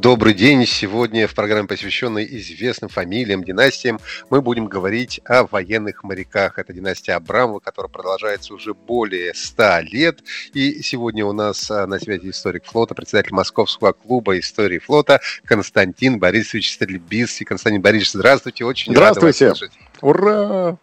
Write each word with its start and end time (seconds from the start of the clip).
Добрый 0.00 0.32
день. 0.32 0.64
Сегодня 0.64 1.28
в 1.28 1.34
программе, 1.34 1.68
посвященной 1.68 2.24
известным 2.24 2.88
фамилиям, 2.88 3.44
династиям, 3.44 4.00
мы 4.30 4.40
будем 4.40 4.64
говорить 4.64 5.20
о 5.26 5.44
военных 5.44 6.04
моряках. 6.04 6.58
Это 6.58 6.72
династия 6.72 7.12
Абрамова, 7.12 7.58
которая 7.58 7.90
продолжается 7.90 8.54
уже 8.54 8.72
более 8.72 9.34
ста 9.34 9.82
лет. 9.82 10.20
И 10.54 10.80
сегодня 10.82 11.26
у 11.26 11.34
нас 11.34 11.70
а, 11.70 11.86
на 11.86 11.98
связи 11.98 12.30
историк 12.30 12.64
флота, 12.64 12.94
председатель 12.94 13.34
Московского 13.34 13.92
клуба 13.92 14.38
истории 14.38 14.78
флота 14.78 15.20
Константин 15.44 16.18
Борисович 16.18 16.72
Стрельбицкий. 16.72 17.44
Константин 17.44 17.82
Борисович, 17.82 18.12
здравствуйте. 18.12 18.64
Очень 18.64 18.92
Здравствуйте. 18.92 19.44
рад 19.44 19.50
вас 19.50 19.58
слышать. 19.58 19.78
Ура! 20.00 20.78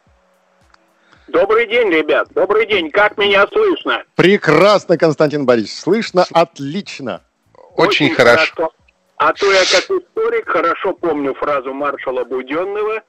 Добрый 1.27 1.65
день, 1.65 1.89
ребят. 1.89 2.27
Добрый 2.35 2.67
день. 2.67 2.91
Как 2.91 3.17
меня 3.17 3.47
слышно? 3.47 4.03
Прекрасно, 4.13 4.95
Константин 4.95 5.47
Борисович. 5.47 5.79
Слышно 5.79 6.23
отлично. 6.31 7.23
Очень, 7.75 8.13
хорошо. 8.13 8.71
А 9.17 9.33
то 9.33 9.51
я 9.51 9.59
как 9.59 9.89
историк 9.89 10.47
хорошо 10.47 10.93
помню 10.93 11.33
фразу 11.33 11.73
маршала 11.73 12.23
Буденного 12.23 13.01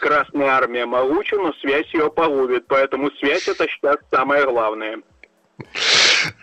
«Красная 0.00 0.50
армия 0.50 0.86
могуча, 0.86 1.36
но 1.36 1.52
связь 1.54 1.92
ее 1.92 2.08
погубит». 2.08 2.66
Поэтому 2.68 3.10
связь 3.18 3.48
это 3.48 3.66
сейчас 3.66 3.96
самое 4.12 4.44
главное. 4.44 4.98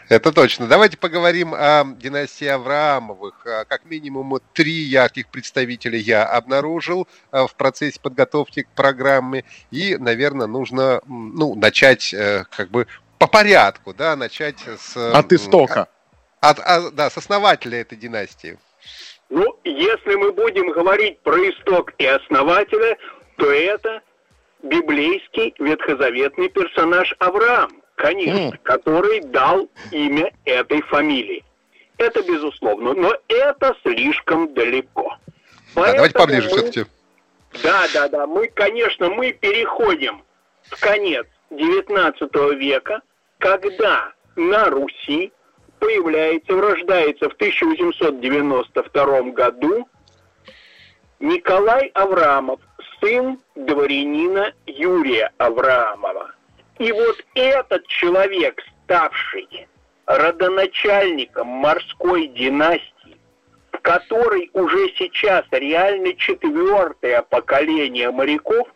Это 0.10 0.34
точно. 0.34 0.68
Давайте 0.68 0.98
поговорим 0.98 1.54
о 1.54 1.86
династии 1.86 2.48
Авраамовых. 2.48 3.48
А, 3.48 3.64
Как 3.64 3.86
минимум 3.86 4.40
три 4.52 4.72
ярких 4.72 5.30
представителя 5.30 5.98
я 5.98 6.26
обнаружил 6.26 7.08
а, 7.32 7.48
в 7.48 7.56
процессе 7.56 8.00
подготовки 8.02 8.64
к 8.64 8.70
программе. 8.70 9.46
И, 9.72 9.96
наверное, 9.96 10.48
нужно 10.48 11.02
ну, 11.08 11.56
начать 11.56 12.14
э, 12.14 12.44
как 12.50 12.70
бы 12.72 12.88
по 13.20 13.28
порядку, 13.28 13.94
да, 13.94 14.16
начать 14.18 14.60
с... 14.60 14.98
От 14.98 15.32
истока. 15.32 15.88
От, 16.42 16.60
а, 16.60 16.92
да, 16.92 17.10
с 17.10 17.18
основателя 17.18 17.80
этой 17.80 17.98
династии. 17.98 18.58
Ну, 19.34 19.58
если 19.64 20.14
мы 20.14 20.32
будем 20.32 20.70
говорить 20.70 21.18
про 21.22 21.36
исток 21.50 21.92
и 21.98 22.06
основателя, 22.06 22.96
то 23.38 23.52
это 23.52 24.04
библейский 24.62 25.56
ветхозаветный 25.58 26.50
персонаж 26.50 27.16
Авраам, 27.18 27.82
конечно, 27.96 28.52
М. 28.54 28.60
который 28.62 29.22
дал 29.22 29.68
имя 29.90 30.32
этой 30.46 30.84
фамилии. 30.84 31.44
Это 31.98 32.22
безусловно, 32.22 32.94
но 32.94 33.16
это 33.28 33.76
слишком 33.82 34.54
далеко. 34.54 35.18
Да, 35.74 35.82
давайте 35.94 36.00
Поэтому 36.14 36.26
поближе 36.26 36.50
мы- 36.52 36.56
все-таки. 36.58 36.86
Да, 37.64 37.86
да, 37.92 38.08
да. 38.10 38.28
Мы, 38.28 38.48
конечно, 38.50 39.10
мы 39.10 39.32
переходим 39.34 40.24
в 40.70 40.80
конец 40.80 41.26
XIX 41.50 42.54
века, 42.54 43.02
когда 43.40 44.12
на 44.36 44.70
Руси 44.70 45.32
появляется, 45.84 46.54
рождается 46.54 47.30
в 47.30 47.34
1892 47.34 49.22
году 49.32 49.88
Николай 51.20 51.88
Авраамов, 51.94 52.62
сын 53.02 53.38
дворянина 53.56 54.54
Юрия 54.66 55.32
Авраамова. 55.38 56.32
И 56.80 56.92
вот 56.92 57.18
этот 57.36 57.86
человек, 57.88 58.62
ставший 58.84 59.68
родоначальником 60.06 61.48
морской 61.48 62.28
династии, 62.28 63.18
в 63.72 63.78
которой 63.80 64.50
уже 64.54 64.90
сейчас 64.98 65.44
реально 65.52 66.14
четвертое 66.14 67.24
поколение 67.24 68.10
моряков, 68.10 68.70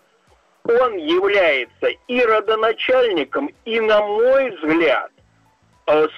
он 0.65 0.97
является 0.97 1.87
и 2.07 2.21
родоначальником, 2.21 3.49
и, 3.63 3.79
на 3.79 4.01
мой 4.01 4.51
взгляд, 4.57 5.11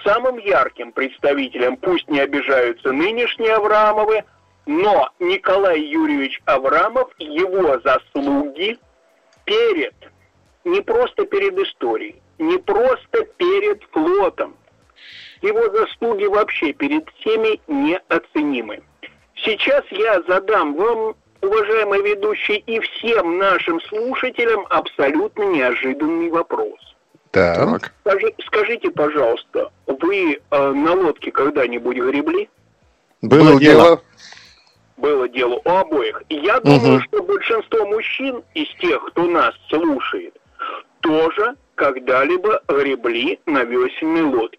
самым 0.04 0.38
ярким 0.38 0.92
представителем, 0.92 1.78
пусть 1.78 2.10
не 2.10 2.20
обижаются 2.20 2.92
нынешние 2.92 3.54
Авраамовы, 3.54 4.24
но 4.66 5.10
Николай 5.20 5.80
Юрьевич 5.82 6.42
Авраамов, 6.46 7.10
его 7.20 7.80
заслуги 7.80 8.78
перед, 9.46 9.96
не 10.64 10.82
просто 10.82 11.26
перед 11.26 11.58
историей, 11.58 12.22
не 12.40 12.58
просто 12.58 13.26
перед 13.38 13.84
флотом, 13.92 14.56
его 15.42 15.70
заслуги 15.70 16.26
вообще 16.26 16.74
перед 16.74 17.08
всеми 17.20 17.60
неоценимы. 17.68 18.82
Сейчас 19.36 19.86
я 19.92 20.22
задам 20.24 20.76
вам, 20.76 21.16
уважаемый 21.42 22.02
ведущий, 22.02 22.58
и 22.58 22.80
всем 22.80 23.38
нашим 23.38 23.80
слушателям 23.82 24.66
абсолютно 24.70 25.44
неожиданный 25.44 26.30
вопрос. 26.30 26.89
Скажи- 28.02 28.34
скажите, 28.46 28.90
пожалуйста, 28.92 29.72
вы 29.86 30.40
э, 30.50 30.72
на 30.72 30.94
лодке 30.94 31.32
когда-нибудь 31.32 31.98
гребли? 31.98 32.50
Было 33.22 33.60
дело. 33.60 34.02
Было 34.98 35.30
дело 35.30 35.62
у 35.64 35.70
обоих. 35.70 36.24
И 36.30 36.36
я 36.36 36.60
думаю, 36.60 37.02
что 37.04 37.24
большинство 37.24 37.86
мужчин 37.86 38.44
из 38.54 38.68
тех, 38.80 39.04
кто 39.06 39.24
нас 39.26 39.54
слушает, 39.70 40.36
тоже 41.02 41.56
когда-либо 41.76 42.62
гребли 42.68 43.40
на 43.46 43.64
весельной 43.64 44.24
лодке. 44.24 44.58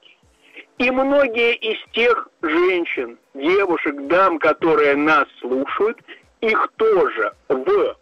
И 0.78 0.91
многие 0.91 1.54
из 1.56 1.76
тех 1.92 2.28
женщин, 2.41 3.19
девушек, 3.34 3.94
дам, 4.06 4.38
которые 4.38 4.97
нас 4.97 5.26
слушают, 5.41 5.98
их 6.41 6.72
тоже 6.76 7.34
в 7.48 7.97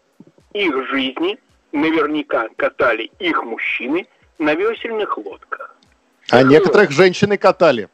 их 0.53 0.87
жизни 0.89 1.37
наверняка 1.73 2.47
катали 2.55 3.11
их 3.19 3.43
мужчины 3.43 4.07
на 4.39 4.55
весельных 4.55 5.17
лодках. 5.17 5.75
А 6.31 6.43
некоторых 6.43 6.91
женщины 6.91 7.37
катали. 7.37 7.89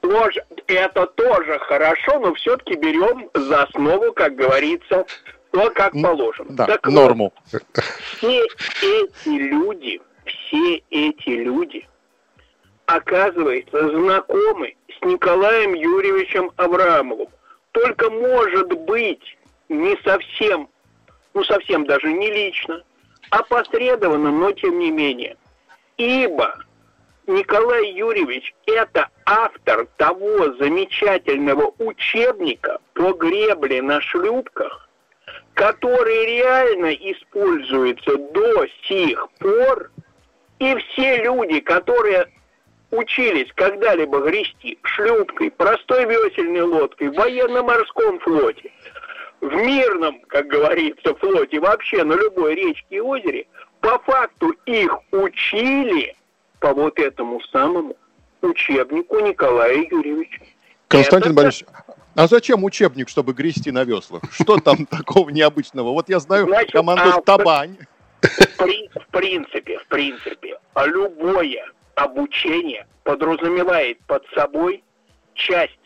Тоже, 0.00 0.44
это 0.68 1.06
тоже 1.06 1.58
хорошо, 1.60 2.18
но 2.20 2.34
все-таки 2.34 2.76
берем 2.76 3.28
за 3.34 3.64
основу, 3.64 4.12
как 4.12 4.36
говорится, 4.36 5.06
то, 5.50 5.70
как 5.70 5.92
положено. 5.92 6.50
Да, 6.50 6.66
Так 6.66 6.86
вот, 6.86 6.94
норму. 6.94 7.32
все 7.46 8.46
эти 8.82 9.28
люди, 9.28 10.00
все 10.24 10.82
эти 10.90 11.30
люди, 11.30 11.86
оказывается, 12.86 13.90
знакомы 13.90 14.76
с 14.88 15.04
Николаем 15.04 15.74
Юрьевичем 15.74 16.50
Аврамовым. 16.56 17.28
Только, 17.72 18.10
может 18.10 18.72
быть, 18.72 19.36
не 19.68 19.96
совсем, 20.04 20.68
ну, 21.34 21.44
совсем 21.44 21.86
даже 21.86 22.12
не 22.12 22.30
лично, 22.30 22.82
опосредованно, 23.30 24.30
но 24.30 24.52
тем 24.52 24.78
не 24.78 24.90
менее. 24.90 25.36
Ибо 25.96 26.54
Николай 27.26 27.92
Юрьевич– 27.92 28.54
это 28.66 29.08
автор 29.26 29.86
того 29.96 30.54
замечательного 30.54 31.74
учебника 31.78 32.78
по 32.94 33.12
гребле 33.12 33.82
на 33.82 34.00
шлюпках, 34.00 34.88
который 35.54 36.26
реально 36.26 36.92
используется 36.92 38.16
до 38.16 38.66
сих 38.84 39.28
пор, 39.38 39.90
и 40.58 40.74
все 40.76 41.22
люди, 41.22 41.60
которые 41.60 42.28
учились 42.90 43.52
когда-либо 43.54 44.20
грести 44.20 44.78
шлюпкой, 44.82 45.50
простой 45.50 46.06
весельной 46.06 46.62
лодкой, 46.62 47.08
в 47.08 47.14
военно-морском 47.14 48.18
флоте, 48.20 48.72
в 49.40 49.54
мирном, 49.54 50.20
как 50.28 50.46
говорится, 50.46 51.14
флоте, 51.14 51.60
вообще 51.60 52.04
на 52.04 52.14
любой 52.14 52.54
речке 52.54 52.96
и 52.96 53.00
озере, 53.00 53.46
по 53.80 53.98
факту 54.00 54.50
их 54.66 54.96
учили 55.12 56.16
по 56.60 56.72
вот 56.72 56.98
этому 56.98 57.40
самому 57.52 57.96
учебнику 58.42 59.20
Николая 59.20 59.76
Юрьевича. 59.76 60.40
Константин 60.88 61.32
Это- 61.32 61.42
Борисович, 61.42 61.66
а 62.14 62.26
зачем 62.26 62.64
учебник, 62.64 63.08
чтобы 63.08 63.32
грести 63.32 63.70
на 63.70 63.84
веслах? 63.84 64.22
Что 64.32 64.58
там 64.58 64.86
такого 64.90 65.30
необычного? 65.30 65.90
Вот 65.90 66.08
я 66.08 66.18
знаю 66.18 66.46
Значит, 66.46 66.72
команду 66.72 67.18
а, 67.18 67.22
Табань. 67.22 67.76
В 68.20 69.06
принципе, 69.12 69.78
в 69.78 69.86
принципе, 69.86 70.58
любое 70.84 71.64
обучение 71.94 72.86
подразумевает 73.04 74.00
под 74.06 74.24
собой 74.34 74.82
часть 75.34 75.78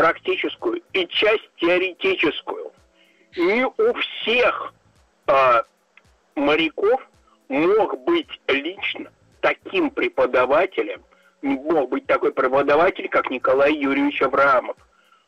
практическую 0.00 0.80
и 0.94 1.06
часть 1.08 1.50
теоретическую. 1.58 2.72
Не 3.36 3.66
у 3.66 3.92
всех 3.92 4.72
а, 5.26 5.62
моряков 6.34 7.06
мог 7.50 8.02
быть 8.04 8.40
лично 8.48 9.10
таким 9.42 9.90
преподавателем, 9.90 11.02
мог 11.42 11.90
быть 11.90 12.06
такой 12.06 12.32
преподаватель, 12.32 13.10
как 13.10 13.30
Николай 13.30 13.74
Юрьевич 13.74 14.22
Авраамов. 14.22 14.76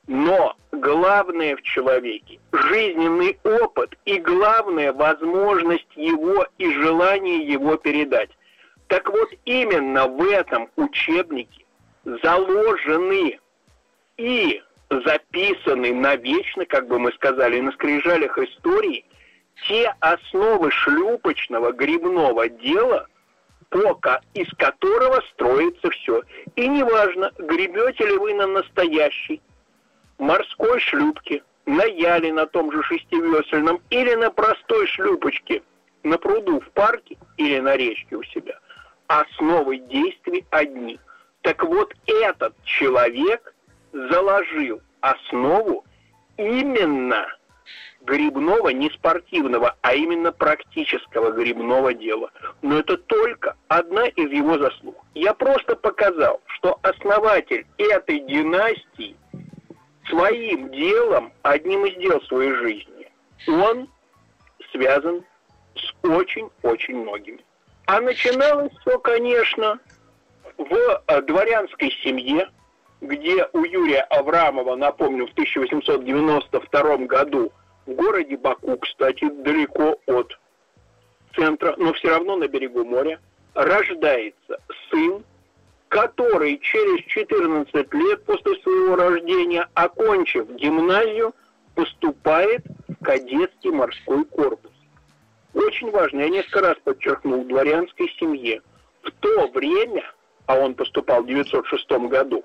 Но 0.06 0.56
главное 0.70 1.54
в 1.54 1.62
человеке– 1.62 2.40
жизненный 2.52 3.38
опыт 3.44 3.94
и 4.06 4.16
главное– 4.16 4.92
возможность 4.94 5.94
его 5.96 6.46
и 6.56 6.72
желание 6.72 7.46
его 7.46 7.76
передать. 7.76 8.30
Так 8.86 9.10
вот, 9.10 9.28
именно 9.44 10.08
в 10.08 10.22
этом 10.22 10.70
учебнике 10.76 11.66
заложены 12.22 13.38
и 14.16 14.62
записаны 14.90 15.94
навечно, 15.94 16.66
как 16.66 16.88
бы 16.88 16.98
мы 16.98 17.12
сказали, 17.12 17.60
на 17.60 17.72
скрижалях 17.72 18.36
истории, 18.38 19.04
те 19.68 19.94
основы 20.00 20.70
шлюпочного 20.70 21.72
грибного 21.72 22.48
дела, 22.48 23.06
пока 23.68 24.20
из 24.34 24.48
которого 24.56 25.22
строится 25.32 25.90
все. 25.90 26.22
И 26.56 26.68
неважно, 26.68 27.32
гребете 27.38 28.06
ли 28.06 28.16
вы 28.18 28.34
на 28.34 28.46
настоящей 28.46 29.40
морской 30.18 30.78
шлюпке, 30.80 31.42
на 31.64 31.84
яле 31.84 32.32
на 32.32 32.46
том 32.46 32.72
же 32.72 32.82
шестивесельном 32.82 33.80
или 33.90 34.14
на 34.14 34.30
простой 34.30 34.86
шлюпочке 34.88 35.62
на 36.02 36.18
пруду 36.18 36.60
в 36.60 36.70
парке 36.70 37.16
или 37.36 37.60
на 37.60 37.76
речке 37.76 38.16
у 38.16 38.22
себя. 38.24 38.58
Основы 39.06 39.78
действий 39.78 40.44
одни. 40.50 40.98
Так 41.42 41.64
вот, 41.64 41.94
этот 42.06 42.54
человек 42.64 43.51
заложил 43.92 44.80
основу 45.00 45.84
именно 46.36 47.26
грибного, 48.02 48.70
не 48.70 48.90
спортивного, 48.90 49.76
а 49.80 49.94
именно 49.94 50.32
практического 50.32 51.30
грибного 51.30 51.94
дела. 51.94 52.30
Но 52.62 52.78
это 52.78 52.96
только 52.96 53.56
одна 53.68 54.06
из 54.08 54.30
его 54.30 54.58
заслуг. 54.58 54.96
Я 55.14 55.34
просто 55.34 55.76
показал, 55.76 56.40
что 56.46 56.78
основатель 56.82 57.66
этой 57.78 58.20
династии 58.20 59.16
своим 60.08 60.70
делом, 60.70 61.32
одним 61.42 61.86
из 61.86 61.96
дел 61.98 62.20
своей 62.22 62.54
жизни, 62.54 63.10
он 63.46 63.88
связан 64.72 65.24
с 65.76 66.06
очень-очень 66.06 66.96
многими. 66.96 67.44
А 67.86 68.00
начиналось 68.00 68.72
все, 68.80 68.98
конечно, 68.98 69.78
в 70.56 70.74
э, 70.74 71.22
дворянской 71.22 71.90
семье, 72.02 72.48
где 73.02 73.48
у 73.52 73.64
Юрия 73.64 74.02
Аврамова, 74.02 74.76
напомню, 74.76 75.26
в 75.26 75.32
1892 75.32 76.96
году 76.98 77.52
в 77.84 77.92
городе 77.92 78.36
Баку, 78.36 78.78
кстати, 78.78 79.28
далеко 79.28 79.98
от 80.06 80.38
центра, 81.34 81.74
но 81.78 81.92
все 81.94 82.10
равно 82.10 82.36
на 82.36 82.46
берегу 82.46 82.84
моря, 82.84 83.18
рождается 83.54 84.60
сын, 84.88 85.24
который 85.88 86.58
через 86.58 87.04
14 87.06 87.74
лет 87.92 88.24
после 88.24 88.54
своего 88.62 88.94
рождения, 88.94 89.68
окончив 89.74 90.48
гимназию, 90.54 91.34
поступает 91.74 92.64
в 92.88 93.04
кадетский 93.04 93.70
морской 93.70 94.24
корпус. 94.26 94.70
Очень 95.54 95.90
важно, 95.90 96.20
я 96.20 96.28
несколько 96.28 96.60
раз 96.60 96.76
подчеркнул, 96.84 97.44
дворянской 97.44 98.08
семье. 98.18 98.62
В 99.02 99.10
то 99.10 99.48
время, 99.48 100.04
а 100.46 100.56
он 100.56 100.74
поступал 100.74 101.24
в 101.24 101.26
906 101.26 101.90
году, 102.08 102.44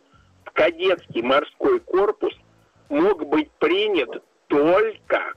кадетский 0.53 1.21
морской 1.21 1.79
корпус 1.79 2.33
мог 2.89 3.25
быть 3.27 3.51
принят 3.59 4.23
только 4.47 5.33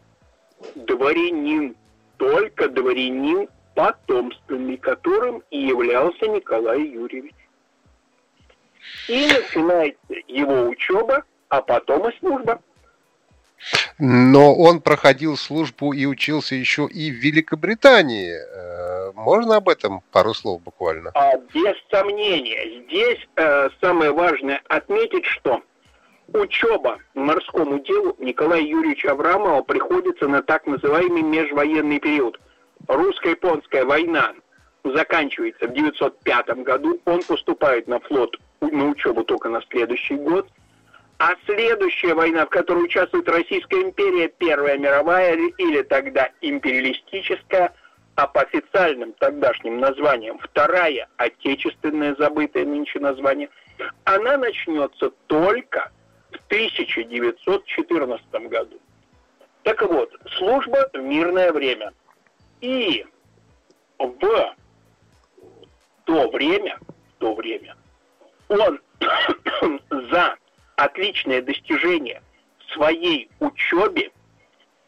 дворянин, 0.75 1.77
только 2.17 2.69
дворянин 2.69 3.49
потомственный, 3.75 4.77
которым 4.77 5.43
и 5.51 5.59
являлся 5.59 6.27
Николай 6.29 6.83
Юрьевич. 6.83 7.35
И 9.09 9.27
начинается 9.27 10.15
его 10.27 10.69
учеба, 10.69 11.25
а 11.49 11.63
потом 11.63 12.09
и 12.09 12.19
служба. 12.19 12.61
Но 13.99 14.55
он 14.55 14.81
проходил 14.81 15.37
службу 15.37 15.93
и 15.93 16.07
учился 16.07 16.55
еще 16.55 16.89
и 16.91 17.11
в 17.11 17.15
Великобритании. 17.15 18.33
Э, 18.33 19.13
можно 19.15 19.57
об 19.57 19.69
этом 19.69 20.03
пару 20.13 20.35
слов 20.35 20.63
буквально? 20.63 21.11
А, 21.15 21.37
без 21.53 21.75
сомнения. 21.91 22.85
Здесь 22.85 23.19
э, 23.37 23.69
самое 23.81 24.13
важное 24.13 24.63
отметить, 24.69 25.27
что 25.27 25.63
учеба 26.33 26.99
морскому 27.15 27.81
делу 27.81 28.17
Николая 28.19 28.63
Юрьевича 28.63 29.13
Аврамова 29.13 29.63
приходится 29.63 30.29
на 30.29 30.43
так 30.43 30.67
называемый 30.67 31.23
межвоенный 31.23 32.01
период. 32.01 32.41
Русско-японская 32.87 33.85
война 33.85 34.33
заканчивается 34.85 35.67
в 35.67 35.75
905 35.75 36.49
году, 36.63 37.01
он 37.05 37.23
поступает 37.23 37.87
на 37.87 38.01
флот 38.01 38.37
на 38.61 38.89
учебу 38.89 39.25
только 39.25 39.49
на 39.49 39.63
следующий 39.71 40.17
год, 40.17 40.49
а 41.21 41.37
следующая 41.45 42.15
война, 42.15 42.47
в 42.47 42.49
которой 42.49 42.85
участвует 42.85 43.29
Российская 43.29 43.83
империя, 43.83 44.29
Первая 44.29 44.79
мировая 44.79 45.37
или 45.59 45.83
тогда 45.83 46.31
империалистическая, 46.41 47.75
а 48.15 48.27
по 48.27 48.41
официальным 48.41 49.13
тогдашним 49.13 49.81
названиям 49.81 50.39
Вторая 50.39 51.09
Отечественная, 51.19 52.17
забытое 52.19 52.65
нынче 52.65 53.01
название, 53.01 53.51
она 54.05 54.39
начнется 54.39 55.11
только 55.27 55.93
в 56.31 56.37
1914 56.47 58.27
году. 58.49 58.81
Так 59.63 59.83
вот, 59.83 60.11
служба 60.39 60.89
в 60.95 60.99
мирное 61.01 61.53
время. 61.53 61.93
И 62.63 63.05
в 63.99 64.55
то 66.07 66.31
время, 66.31 66.79
в 66.81 67.21
то 67.21 67.35
время, 67.35 67.77
он 68.49 68.81
за 69.91 70.39
отличное 70.81 71.43
достижение 71.43 72.23
в 72.59 72.73
своей 72.73 73.31
учебе, 73.39 74.11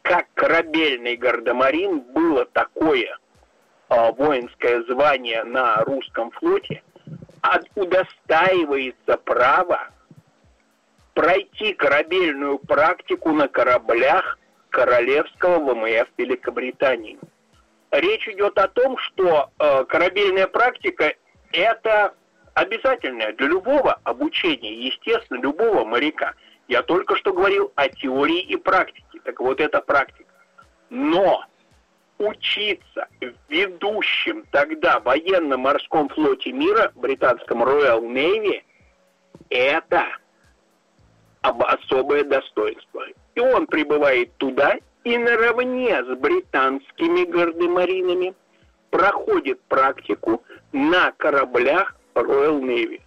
как 0.01 0.27
корабельный 0.33 1.15
гардемарин, 1.15 1.99
было 1.99 2.45
такое 2.45 3.17
э, 3.89 4.11
воинское 4.13 4.83
звание 4.83 5.43
на 5.43 5.77
русском 5.83 6.31
флоте, 6.31 6.81
от, 7.41 7.69
удостаивается 7.75 9.17
права 9.17 9.89
пройти 11.13 11.73
корабельную 11.73 12.57
практику 12.57 13.31
на 13.31 13.47
кораблях 13.47 14.39
Королевского 14.69 15.59
ВМФ 15.59 16.07
Великобритании. 16.17 17.19
Речь 17.91 18.27
идет 18.27 18.57
о 18.57 18.67
том, 18.67 18.97
что 18.97 19.51
э, 19.59 19.85
корабельная 19.85 20.47
практика– 20.47 21.13
это 21.51 22.15
обязательное 22.53 23.33
для 23.33 23.47
любого 23.47 23.99
обучения, 24.03 24.73
естественно, 24.73 25.41
любого 25.41 25.85
моряка. 25.85 26.33
Я 26.67 26.81
только 26.83 27.15
что 27.15 27.33
говорил 27.33 27.71
о 27.75 27.89
теории 27.89 28.41
и 28.41 28.55
практике. 28.55 29.19
Так 29.23 29.39
вот, 29.39 29.59
это 29.59 29.81
практика. 29.81 30.31
Но 30.89 31.43
учиться 32.17 33.07
в 33.19 33.33
ведущем 33.49 34.45
тогда 34.51 34.99
военно-морском 34.99 36.09
флоте 36.09 36.51
мира, 36.51 36.91
британском 36.95 37.63
Royal 37.63 38.01
Navy, 38.01 38.61
это 39.49 40.05
особое 41.41 42.23
достоинство. 42.23 43.03
И 43.35 43.39
он 43.39 43.67
прибывает 43.67 44.35
туда 44.37 44.77
и 45.03 45.17
наравне 45.17 46.03
с 46.03 46.17
британскими 46.17 47.25
гардемаринами 47.25 48.33
проходит 48.89 49.59
практику 49.63 50.43
на 50.71 51.11
кораблях 51.13 51.95
Royal 52.15 52.61
Navy. 52.61 53.01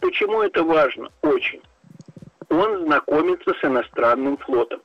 Почему 0.00 0.42
это 0.42 0.62
важно? 0.64 1.10
Очень. 1.22 1.62
Он 2.48 2.84
знакомится 2.84 3.54
с 3.54 3.64
иностранным 3.64 4.36
флотом. 4.38 4.80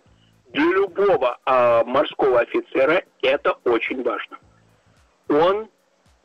Для 0.49 0.65
любого 0.65 1.37
а, 1.45 1.83
морского 1.83 2.41
офицера 2.41 3.03
это 3.21 3.53
очень 3.63 4.03
важно. 4.03 4.37
Он 5.27 5.67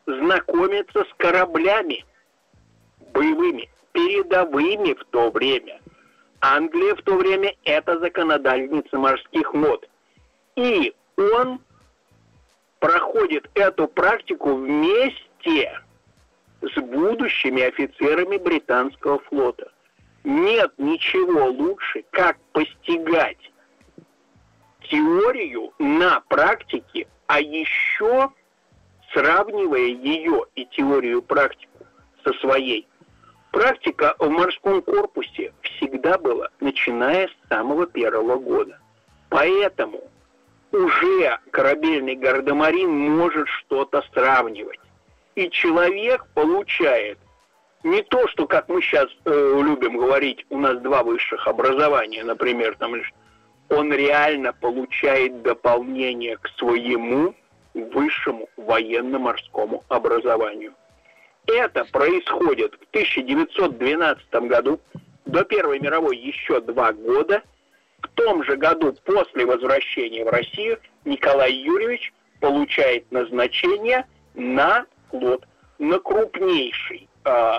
знакомится 0.07 1.05
с 1.05 1.15
кораблями 1.17 2.05
боевыми, 3.13 3.69
передовыми 3.93 4.95
в 4.95 5.05
то 5.07 5.31
время. 5.31 5.81
Англия 6.41 6.95
в 6.95 7.03
то 7.03 7.17
время 7.17 7.55
это 7.65 7.99
законодательница 7.99 8.99
морских 8.99 9.53
мод. 9.53 9.89
И 10.57 10.95
он 11.17 11.61
проходит 12.79 13.49
эту 13.55 13.89
практику 13.89 14.55
вместе 14.55 15.81
с 16.63 16.81
будущими 16.81 17.63
офицерами 17.63 18.37
британского 18.37 19.19
флота. 19.21 19.71
Нет 20.25 20.73
ничего 20.79 21.47
лучше, 21.47 22.05
как 22.11 22.39
постигать 22.53 23.51
теорию 24.83 25.73
на 25.79 26.21
практике, 26.29 27.07
а 27.27 27.41
еще 27.41 28.31
сравнивая 29.13 29.87
ее 29.87 30.45
и 30.55 30.67
теорию 30.67 31.23
практику 31.23 31.87
со 32.25 32.33
своей. 32.35 32.87
Практика 33.51 34.15
в 34.19 34.29
морском 34.29 34.83
корпусе 34.83 35.53
всегда 35.63 36.19
была, 36.19 36.49
начиная 36.61 37.29
с 37.29 37.49
самого 37.49 37.87
первого 37.87 38.37
года. 38.37 38.79
Поэтому 39.29 40.03
уже 40.71 41.39
корабельный 41.51 42.15
гардемарин 42.15 42.91
может 42.91 43.49
что-то 43.49 44.05
сравнивать. 44.13 44.79
И 45.35 45.49
человек 45.51 46.27
получает 46.35 47.19
не 47.83 48.03
то, 48.03 48.27
что, 48.29 48.47
как 48.47 48.69
мы 48.69 48.83
сейчас 48.83 49.09
э, 49.25 49.61
любим 49.63 49.97
говорить, 49.97 50.45
у 50.51 50.59
нас 50.59 50.79
два 50.81 51.03
высших 51.03 51.47
образования, 51.47 52.25
например, 52.25 52.77
там 52.77 52.95
он 53.71 53.93
реально 53.93 54.53
получает 54.53 55.43
дополнение 55.43 56.37
к 56.37 56.49
своему 56.59 57.35
высшему 57.73 58.49
военно-морскому 58.57 59.85
образованию. 59.89 60.75
Это 61.47 61.85
происходит 61.87 62.75
в 62.75 62.89
1912 62.91 64.35
году, 64.49 64.81
до 65.25 65.45
Первой 65.45 65.79
мировой 65.79 66.17
еще 66.17 66.61
два 66.61 66.93
года. 66.93 67.43
В 68.03 68.09
том 68.09 68.43
же 68.45 68.57
году 68.57 68.95
после 69.05 69.47
возвращения 69.47 70.25
в 70.25 70.29
Россию 70.29 70.79
Николай 71.05 71.53
Юрьевич 71.53 72.13
получает 72.41 73.11
назначение 73.13 74.07
на 74.35 74.87
флот, 75.11 75.47
на 75.79 75.99
крупнейший 75.99 77.09
э, 77.25 77.53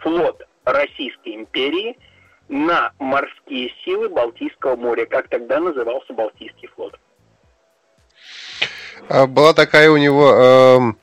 флот 0.00 0.42
Российской 0.64 1.36
империи, 1.36 1.98
на 2.48 2.92
морские 2.98 3.72
силы 3.84 4.08
Балтийского 4.08 4.76
моря, 4.76 5.06
как 5.06 5.28
тогда 5.28 5.60
назывался 5.60 6.12
Балтийский 6.12 6.68
флот. 6.68 6.98
А, 9.08 9.26
была 9.26 9.54
такая 9.54 9.90
у 9.90 9.96
него 9.96 10.94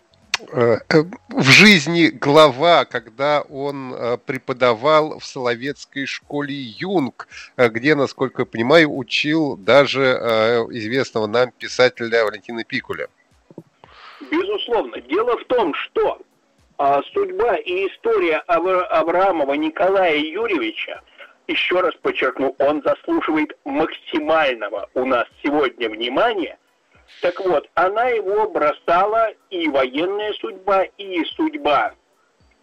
э, 0.53 0.77
э, 0.89 1.03
в 1.29 1.43
жизни 1.43 2.07
глава, 2.07 2.85
когда 2.85 3.41
он 3.41 3.93
э, 3.93 4.17
преподавал 4.25 5.19
в 5.19 5.25
Соловецкой 5.25 6.05
школе 6.05 6.53
Юнг, 6.55 7.27
где, 7.57 7.95
насколько 7.95 8.43
я 8.43 8.45
понимаю, 8.45 8.95
учил 8.95 9.57
даже 9.57 10.01
известного 10.71 11.27
нам 11.27 11.51
писателя 11.51 12.25
Валентина 12.25 12.63
Пикуля. 12.63 13.07
Безусловно. 14.31 14.99
Дело 15.01 15.37
в 15.37 15.45
том, 15.45 15.73
что 15.73 16.19
а, 16.77 17.01
судьба 17.13 17.55
и 17.57 17.87
история 17.87 18.37
Авраамова 18.47 19.53
Николая 19.53 20.17
Юрьевича, 20.17 21.01
еще 21.47 21.79
раз 21.79 21.93
подчеркну, 22.01 22.55
он 22.59 22.81
заслуживает 22.83 23.57
максимального 23.63 24.89
у 24.93 25.05
нас 25.05 25.25
сегодня 25.43 25.89
внимания– 25.89 26.57
так 27.21 27.39
вот, 27.39 27.69
она 27.73 28.07
его 28.07 28.49
бросала, 28.49 29.29
и 29.49 29.67
военная 29.69 30.33
судьба, 30.33 30.83
и 30.97 31.23
судьба 31.35 31.93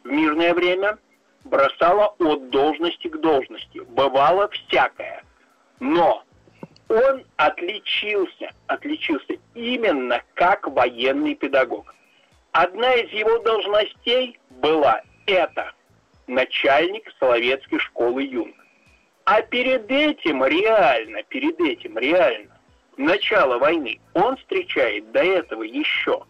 в 0.05 0.09
мирное 0.09 0.55
время 0.55 0.99
бросала 1.45 2.15
от 2.19 2.51
должности 2.51 3.09
к 3.09 3.17
должности. 3.19 3.79
Бывало 3.79 4.49
всякое. 4.49 5.25
Но 5.81 6.24
он 6.95 7.25
отличился, 7.37 8.51
отличился 8.69 9.35
именно 9.55 10.23
как 10.35 10.69
военный 10.69 11.35
педагог. 11.35 11.93
Одна 12.53 12.95
из 12.95 13.11
его 13.11 13.39
должностей 13.39 14.39
была 14.51 15.03
это 15.27 15.73
начальник 16.29 17.13
Соловецкой 17.19 17.81
школы 17.81 18.23
юнг. 18.23 18.55
А 19.25 19.43
перед 19.43 19.91
этим 19.91 20.45
реально, 20.45 21.23
перед 21.25 21.59
этим 21.61 21.99
реально 21.99 22.57
начала 22.97 23.59
войны, 23.59 23.99
он 24.13 24.37
встречает 24.37 25.11
до 25.11 25.25
этого 25.25 25.63
еще, 25.65 26.23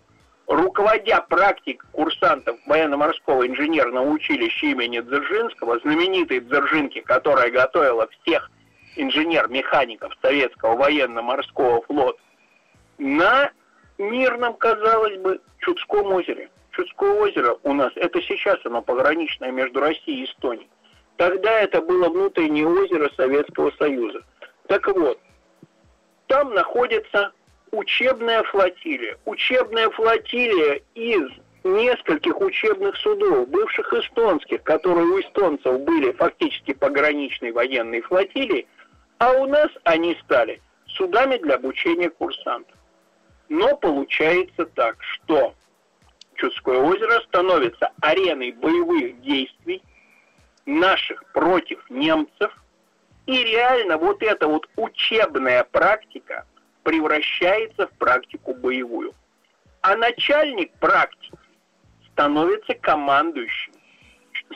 руководя 0.47 1.21
практик 1.28 1.85
курсантов 1.92 2.56
военно-морского 2.66 3.47
инженерного 3.47 4.09
училища 4.09 4.66
имени 4.68 5.00
Дзержинского, 5.00 5.78
знаменитой 5.80 6.40
Дзержинки, 6.40 7.00
которая 7.00 7.50
готовила 7.50 8.09
всех 8.23 8.50
инженер-механиков 8.97 10.13
советского 10.23 10.77
военно-морского 10.77 11.83
флота, 11.83 12.19
на 12.99 13.51
мирном, 13.99 14.55
казалось 14.55 15.19
бы, 15.19 15.41
Чудском 15.59 16.13
озере. 16.13 16.51
Чудское 16.73 17.13
озеро 17.13 17.57
у 17.63 17.73
нас, 17.73 17.93
это 17.97 18.21
сейчас 18.23 18.59
оно 18.65 18.83
пограничное 18.83 19.51
между 19.51 19.81
Россией 19.81 20.23
и 20.23 20.25
Эстонией. 20.25 20.69
Тогда 21.17 21.61
это 21.61 21.81
было 21.81 22.09
внутреннее 22.09 22.67
озеро 22.67 23.11
Советского 23.17 23.71
Союза. 23.79 24.23
Так 24.67 24.87
вот, 24.89 25.19
там 26.27 26.53
находится 26.55 27.33
учебная 27.71 28.43
флотилия. 28.45 29.17
Учебная 29.25 29.91
флотилия 29.91 30.81
из 30.95 31.31
нескольких 31.63 32.41
учебных 32.41 32.97
судов, 32.97 33.49
бывших 33.49 33.93
эстонских, 33.93 34.63
которые 34.63 35.07
у 35.07 35.21
эстонцев 35.21 35.81
были 35.81 36.13
фактически 36.13 36.75
пограничной 36.75 37.53
военной 37.53 38.03
флотилией, 38.03 38.67
а 39.18 39.33
у 39.33 39.47
нас 39.47 39.71
они 39.85 40.16
стали 40.25 40.61
судами 40.87 41.37
для 41.38 41.56
обучения 41.56 42.11
курсантов. 42.11 42.76
Но 43.49 43.76
получается 43.76 44.66
так, 44.66 44.97
что 45.02 45.54
Чудское 46.35 46.78
озеро 46.78 47.21
становится 47.28 47.92
ареной 48.00 48.52
боевых 48.52 49.21
действий 49.23 49.83
наших 50.66 51.25
против 51.33 51.78
немцев– 51.90 52.52
и 53.26 53.42
реально 53.42 53.97
вот 53.97 54.23
эта 54.23 54.47
вот 54.47 54.68
учебная 54.76 55.64
практика 55.64 56.47
превращается 56.83 57.87
в 57.87 57.92
практику 57.92 58.54
боевую. 58.54 59.12
А 59.80 59.97
начальник 59.97 60.73
практики 60.78 61.38
становится 62.12 62.75
командующим 62.75 63.73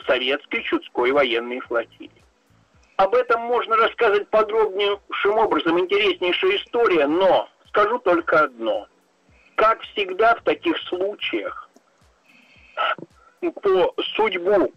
советской 0.05 0.63
Чудской 0.63 1.11
военной 1.11 1.59
флотилии. 1.61 2.18
Об 2.99 3.15
этом 3.15 3.41
можно 3.41 3.77
рассказать 3.77 4.27
подробнейшим 4.29 5.37
образом, 5.37 5.79
интереснейшая 5.79 6.57
история, 6.57 7.07
но 7.07 7.49
скажу 7.69 7.97
только 7.99 8.41
одно. 8.41 8.87
Как 9.55 9.81
всегда 9.81 10.35
в 10.35 10.41
таких 10.43 10.77
случаях, 10.79 11.69
по 13.39 13.93
судьбу 14.15 14.73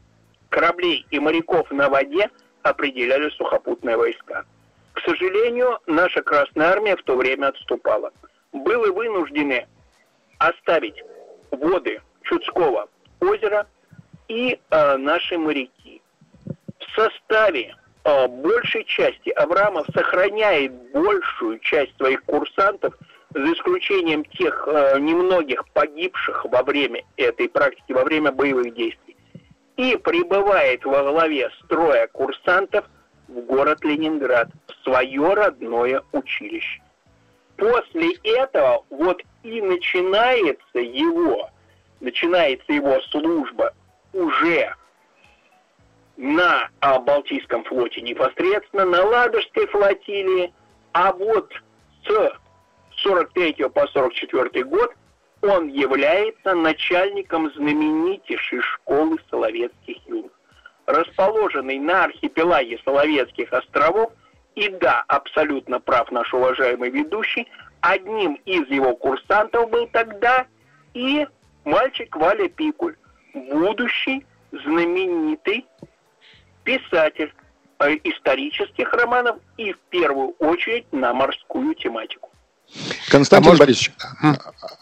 кораблей 0.49 1.05
и 1.11 1.19
моряков 1.19 1.71
на 1.71 1.89
воде– 1.89 2.31
определяли 2.63 3.29
сухопутные 3.31 3.97
войска. 3.97 4.45
К 4.93 5.01
сожалению, 5.01 5.79
наша 5.87 6.23
Красная 6.23 6.69
Армия 6.69 6.97
в 6.97 7.03
то 7.03 7.17
время 7.17 7.49
отступала. 7.49 8.13
Были 8.53 8.91
вынуждены 8.91 9.67
оставить 10.39 11.03
воды 11.51 12.01
Чудского 12.23 12.89
озера 13.21 13.67
и 14.29 14.61
э, 14.71 14.97
наши 14.97 15.39
моряки. 15.39 16.01
В 16.47 16.95
составе 16.95 17.75
большей 18.05 18.85
части 18.85 19.31
Авраамов 19.31 19.87
сохраняет 19.95 20.73
большую 20.93 21.59
часть 21.61 21.97
своих 21.97 22.25
курсантов, 22.25 22.95
за 23.35 23.53
исключением 23.53 24.25
тех 24.27 24.69
э, 24.69 24.99
немногих 24.99 25.67
погибших 25.71 26.45
во 26.45 26.63
время 26.63 27.03
этой 27.17 27.49
практики, 27.49 27.93
во 27.93 28.05
время 28.05 28.31
боевых 28.31 28.75
действий 28.75 29.17
и 29.77 29.97
прибывает 29.97 30.85
во 30.85 31.03
главе 31.03 31.51
строя 31.65 32.07
курсантов 32.09 32.85
в 33.29 33.41
город 33.41 33.85
Ленинград, 33.85 34.49
в 34.67 34.85
свое 34.85 35.35
родное 35.35 36.03
училище. 36.13 36.81
После 37.57 38.13
этого 38.25 38.85
вот 38.91 39.23
и 39.43 39.61
начинается 39.63 40.79
его, 40.79 41.51
начинается 42.01 42.73
его 42.73 43.01
служба 43.11 43.73
уже 44.13 44.75
на 46.17 46.69
а, 46.81 46.99
Балтийском 46.99 47.65
флоте 47.65 48.01
непосредственно, 48.03 48.85
на 48.85 49.05
Ладожской 49.05 49.67
флотилии, 49.67 50.53
а 50.93 51.13
вот 51.13 51.53
с 52.07 52.33
43 53.03 53.69
по 53.75 53.87
44 53.89 54.65
год 54.65 54.93
он 55.43 55.69
является 55.69 56.55
начальником 56.55 57.53
знаменитейшей 57.55 58.61
школы 58.61 59.19
Соловецких 59.31 59.97
юнг, 60.07 60.33
расположенной 60.87 61.79
на 61.79 62.05
архипелаге 62.05 62.79
Соловецких 62.85 63.53
островов, 63.53 64.13
и 64.55 64.69
да, 64.69 65.05
абсолютно 65.09 65.81
прав 65.81 66.11
наш 66.11 66.33
уважаемый 66.33 66.91
ведущий, 66.91 67.49
одним 67.81 68.35
из 68.45 68.69
его 68.69 68.95
курсантов 68.95 69.71
был 69.71 69.89
тогда 69.89 70.47
и 70.95 71.27
мальчик 71.65 72.15
Валя 72.17 72.49
Пикуль, 72.49 72.97
будущий 73.35 74.25
знаменитый 74.53 75.67
писатель 76.65 77.33
э, 77.81 77.97
исторических 78.05 78.93
романов 78.93 79.37
и 79.57 79.73
в 79.73 79.79
первую 79.91 80.31
очередь 80.39 80.87
на 80.93 81.13
морскую 81.13 81.75
тематику. 81.75 82.31
Константин 83.11 83.49
а 83.49 83.51
может... 83.51 83.61
Борисович, 83.61 83.93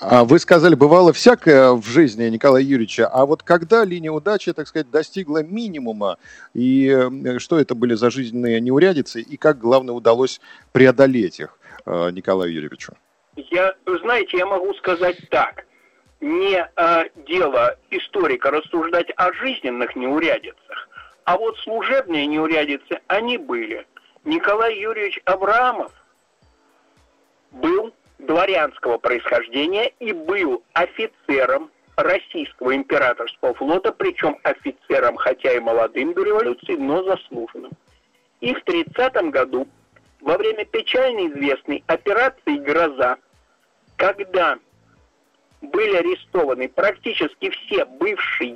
а 0.00 0.24
вы 0.24 0.38
сказали, 0.38 0.74
бывало 0.74 1.12
всякое 1.12 1.72
в 1.72 1.84
жизни 1.84 2.24
Николая 2.28 2.62
Юрьевича, 2.62 3.08
а 3.08 3.26
вот 3.26 3.42
когда 3.42 3.84
линия 3.84 4.12
удачи, 4.12 4.52
так 4.52 4.68
сказать, 4.68 4.90
достигла 4.90 5.42
минимума, 5.42 6.16
и 6.54 6.88
э, 6.88 7.38
что 7.38 7.58
это 7.58 7.74
были 7.74 7.94
за 7.94 8.10
жизненные 8.10 8.60
неурядицы, 8.60 9.20
и 9.20 9.36
как, 9.36 9.58
главное, 9.58 9.94
удалось 9.94 10.40
преодолеть 10.72 11.40
их 11.40 11.58
э, 11.86 12.10
Николаю 12.12 12.52
Юрьевичу? 12.52 12.92
Я, 13.36 13.74
знаете, 14.02 14.38
я 14.38 14.46
могу 14.46 14.72
сказать 14.74 15.16
так. 15.30 15.64
Не 16.20 16.62
а, 16.76 17.04
дело 17.26 17.76
историка 17.90 18.50
рассуждать 18.50 19.06
о 19.16 19.32
жизненных 19.32 19.96
неурядицах, 19.96 20.88
а 21.30 21.36
вот 21.36 21.56
служебные 21.58 22.26
неурядицы, 22.26 22.98
они 23.06 23.38
были. 23.38 23.86
Николай 24.24 24.76
Юрьевич 24.80 25.20
Абрамов 25.26 25.92
был 27.52 27.94
дворянского 28.18 28.98
происхождения 28.98 29.92
и 30.00 30.12
был 30.12 30.64
офицером 30.72 31.70
российского 31.94 32.74
императорского 32.74 33.54
флота, 33.54 33.92
причем 33.92 34.38
офицером, 34.42 35.14
хотя 35.18 35.52
и 35.52 35.60
молодым 35.60 36.14
до 36.14 36.24
революции, 36.24 36.74
но 36.74 37.04
заслуженным. 37.04 37.70
И 38.40 38.52
в 38.52 38.64
30 38.64 39.30
году, 39.30 39.68
во 40.20 40.36
время 40.36 40.64
печально 40.64 41.28
известной 41.28 41.84
операции 41.86 42.56
«Гроза», 42.56 43.18
когда 43.94 44.58
были 45.60 45.94
арестованы 45.94 46.68
практически 46.68 47.50
все 47.50 47.84
бывшие 47.84 48.50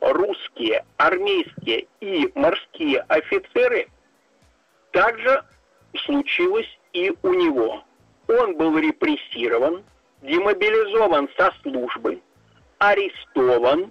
русские, 0.00 0.84
армейские 0.96 1.86
и 2.00 2.30
морские 2.34 3.00
офицеры, 3.08 3.88
также 4.92 5.44
случилось 6.04 6.78
и 6.92 7.12
у 7.22 7.34
него. 7.34 7.84
Он 8.28 8.56
был 8.56 8.78
репрессирован, 8.78 9.84
демобилизован 10.22 11.28
со 11.36 11.52
службы, 11.62 12.20
арестован, 12.78 13.90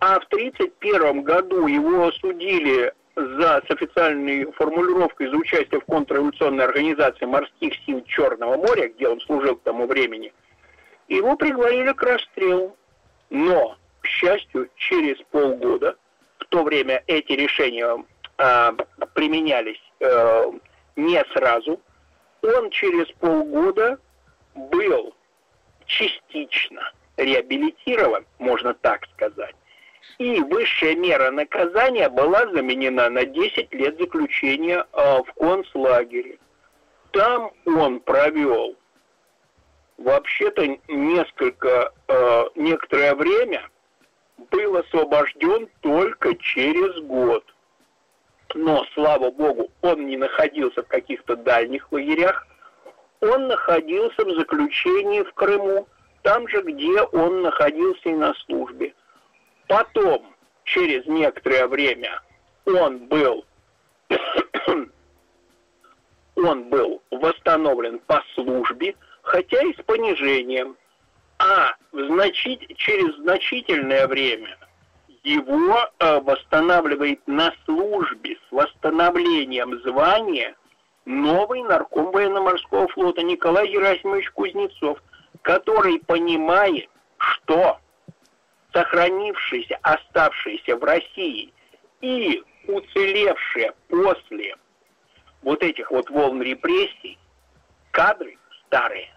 а 0.00 0.20
в 0.20 0.24
1931 0.26 1.22
году 1.22 1.66
его 1.66 2.08
осудили 2.08 2.92
за, 3.16 3.62
с 3.66 3.70
официальной 3.70 4.50
формулировкой 4.52 5.28
за 5.28 5.36
участие 5.36 5.80
в 5.80 5.84
контрреволюционной 5.84 6.64
организации 6.64 7.26
морских 7.26 7.74
сил 7.84 8.04
Черного 8.04 8.56
моря, 8.56 8.88
где 8.88 9.08
он 9.08 9.20
служил 9.20 9.56
к 9.56 9.62
тому 9.62 9.86
времени, 9.86 10.32
его 11.08 11.36
приговорили 11.36 11.92
к 11.92 12.02
расстрелу. 12.02 12.76
Но, 13.30 13.76
счастью, 14.08 14.70
через 14.76 15.16
полгода, 15.30 15.96
в 16.38 16.44
то 16.46 16.62
время 16.62 17.02
эти 17.06 17.32
решения 17.32 18.04
э, 18.38 18.72
применялись 19.14 19.80
э, 20.00 20.52
не 20.96 21.22
сразу, 21.32 21.80
он 22.42 22.70
через 22.70 23.06
полгода 23.20 23.98
был 24.54 25.14
частично 25.86 26.92
реабилитирован, 27.16 28.24
можно 28.38 28.74
так 28.74 29.06
сказать. 29.14 29.54
И 30.18 30.40
высшая 30.40 30.94
мера 30.96 31.30
наказания 31.30 32.08
была 32.08 32.46
заменена 32.48 33.10
на 33.10 33.24
10 33.24 33.72
лет 33.74 33.98
заключения 33.98 34.84
э, 34.92 35.22
в 35.22 35.32
концлагере. 35.34 36.38
Там 37.12 37.50
он 37.66 38.00
провел 38.00 38.76
вообще-то 39.98 40.78
несколько, 40.88 41.92
э, 42.06 42.44
некоторое 42.54 43.14
время, 43.14 43.68
был 44.50 44.76
освобожден 44.76 45.68
только 45.80 46.34
через 46.36 47.00
год. 47.02 47.44
Но, 48.54 48.84
слава 48.94 49.30
богу, 49.30 49.70
он 49.82 50.06
не 50.06 50.16
находился 50.16 50.82
в 50.82 50.88
каких-то 50.88 51.36
дальних 51.36 51.92
лагерях, 51.92 52.46
он 53.20 53.48
находился 53.48 54.24
в 54.24 54.30
заключении 54.34 55.22
в 55.22 55.32
Крыму, 55.34 55.86
там 56.22 56.48
же, 56.48 56.62
где 56.62 57.02
он 57.02 57.42
находился 57.42 58.08
и 58.08 58.14
на 58.14 58.34
службе. 58.46 58.94
Потом, 59.66 60.34
через 60.64 61.04
некоторое 61.06 61.66
время, 61.66 62.22
он 62.64 63.06
был, 63.06 63.44
он 66.36 66.64
был 66.70 67.02
восстановлен 67.10 67.98
по 68.00 68.22
службе, 68.34 68.94
хотя 69.22 69.60
и 69.62 69.74
с 69.74 69.82
понижением. 69.82 70.76
А 71.38 71.74
в 71.92 72.06
значит, 72.06 72.60
через 72.76 73.14
значительное 73.16 74.06
время 74.08 74.56
его 75.22 75.78
э, 75.98 76.20
восстанавливает 76.20 77.20
на 77.26 77.52
службе 77.64 78.36
с 78.48 78.52
восстановлением 78.52 79.80
звания 79.82 80.56
новый 81.04 81.62
нарком 81.62 82.10
военно-морского 82.10 82.88
флота 82.88 83.22
Николай 83.22 83.68
Герасимович 83.68 84.30
Кузнецов, 84.30 85.02
который 85.42 86.00
понимает, 86.00 86.88
что 87.18 87.78
сохранившиеся, 88.72 89.78
оставшиеся 89.82 90.76
в 90.76 90.84
России 90.84 91.52
и 92.00 92.42
уцелевшие 92.66 93.72
после 93.88 94.54
вот 95.42 95.62
этих 95.62 95.90
вот 95.90 96.10
волн 96.10 96.42
репрессий 96.42 97.18
кадры 97.90 98.36
старые 98.66 99.08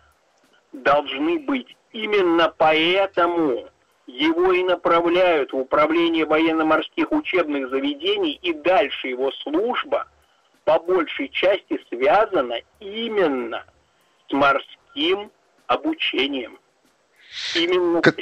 должны 0.72 1.40
быть. 1.40 1.76
Именно 1.92 2.54
поэтому 2.58 3.68
его 4.08 4.54
и 4.54 4.64
направляют 4.64 5.52
в 5.52 5.58
управление 5.58 6.26
военно-морских 6.26 7.12
учебных 7.12 7.70
заведений, 7.70 8.40
и 8.42 8.54
дальше 8.54 9.10
его 9.10 9.32
служба 9.44 10.08
по 10.64 10.80
большей 10.80 11.30
части 11.30 11.80
связана 11.90 12.56
именно 12.80 13.66
с 14.28 14.34
морским 14.34 15.32
обучением. 15.68 16.60
Именно 17.56 18.02
как, 18.02 18.16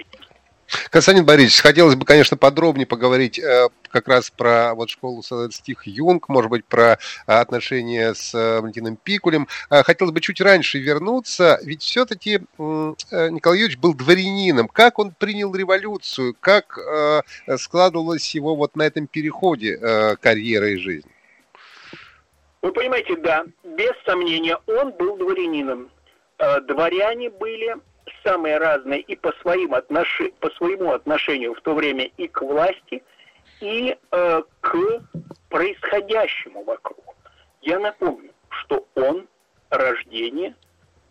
Константин 0.89 1.25
Борисович, 1.25 1.61
хотелось 1.61 1.95
бы, 1.95 2.05
конечно, 2.05 2.37
подробнее 2.37 2.85
поговорить 2.85 3.39
э, 3.39 3.69
как 3.89 4.07
раз 4.07 4.29
про 4.29 4.73
вот 4.75 4.89
школу 4.89 5.23
стих 5.51 5.87
Юнг, 5.87 6.29
может 6.29 6.49
быть, 6.49 6.65
про 6.65 6.93
э, 6.93 6.97
отношения 7.25 8.13
с 8.13 8.33
э, 8.33 8.59
Валентином 8.59 8.95
Пикулем. 8.95 9.47
Хотелось 9.69 10.13
бы 10.13 10.21
чуть 10.21 10.41
раньше 10.41 10.79
вернуться, 10.79 11.59
ведь 11.63 11.81
все-таки 11.81 12.41
Николай 12.57 13.59
Юрьевич 13.59 13.79
был 13.79 13.93
дворянином. 13.93 14.67
Как 14.67 14.99
он 14.99 15.11
принял 15.11 15.53
революцию? 15.55 16.35
Как 16.39 16.77
складывалось 17.57 18.33
его 18.35 18.55
вот 18.55 18.75
на 18.75 18.83
этом 18.83 19.07
переходе 19.07 19.77
карьеры 20.21 20.73
и 20.73 20.77
жизни? 20.77 21.11
Вы 22.61 22.71
понимаете, 22.73 23.15
да, 23.17 23.45
без 23.63 23.91
сомнения, 24.05 24.57
он 24.67 24.91
был 24.93 25.17
дворянином. 25.17 25.89
Дворяне 26.67 27.29
были 27.29 27.75
самые 28.23 28.57
разные 28.57 29.01
и 29.01 29.15
по, 29.15 29.31
своим 29.41 29.73
отнош... 29.73 30.21
по 30.39 30.49
своему 30.51 30.93
отношению 30.93 31.53
в 31.53 31.61
то 31.61 31.73
время 31.73 32.05
и 32.17 32.27
к 32.27 32.41
власти, 32.41 33.03
и 33.61 33.97
э, 34.11 34.41
к 34.61 34.77
происходящему 35.49 36.63
вокруг. 36.63 37.15
Я 37.61 37.79
напомню, 37.79 38.31
что 38.49 38.85
он 38.95 39.27
рождение 39.69 40.55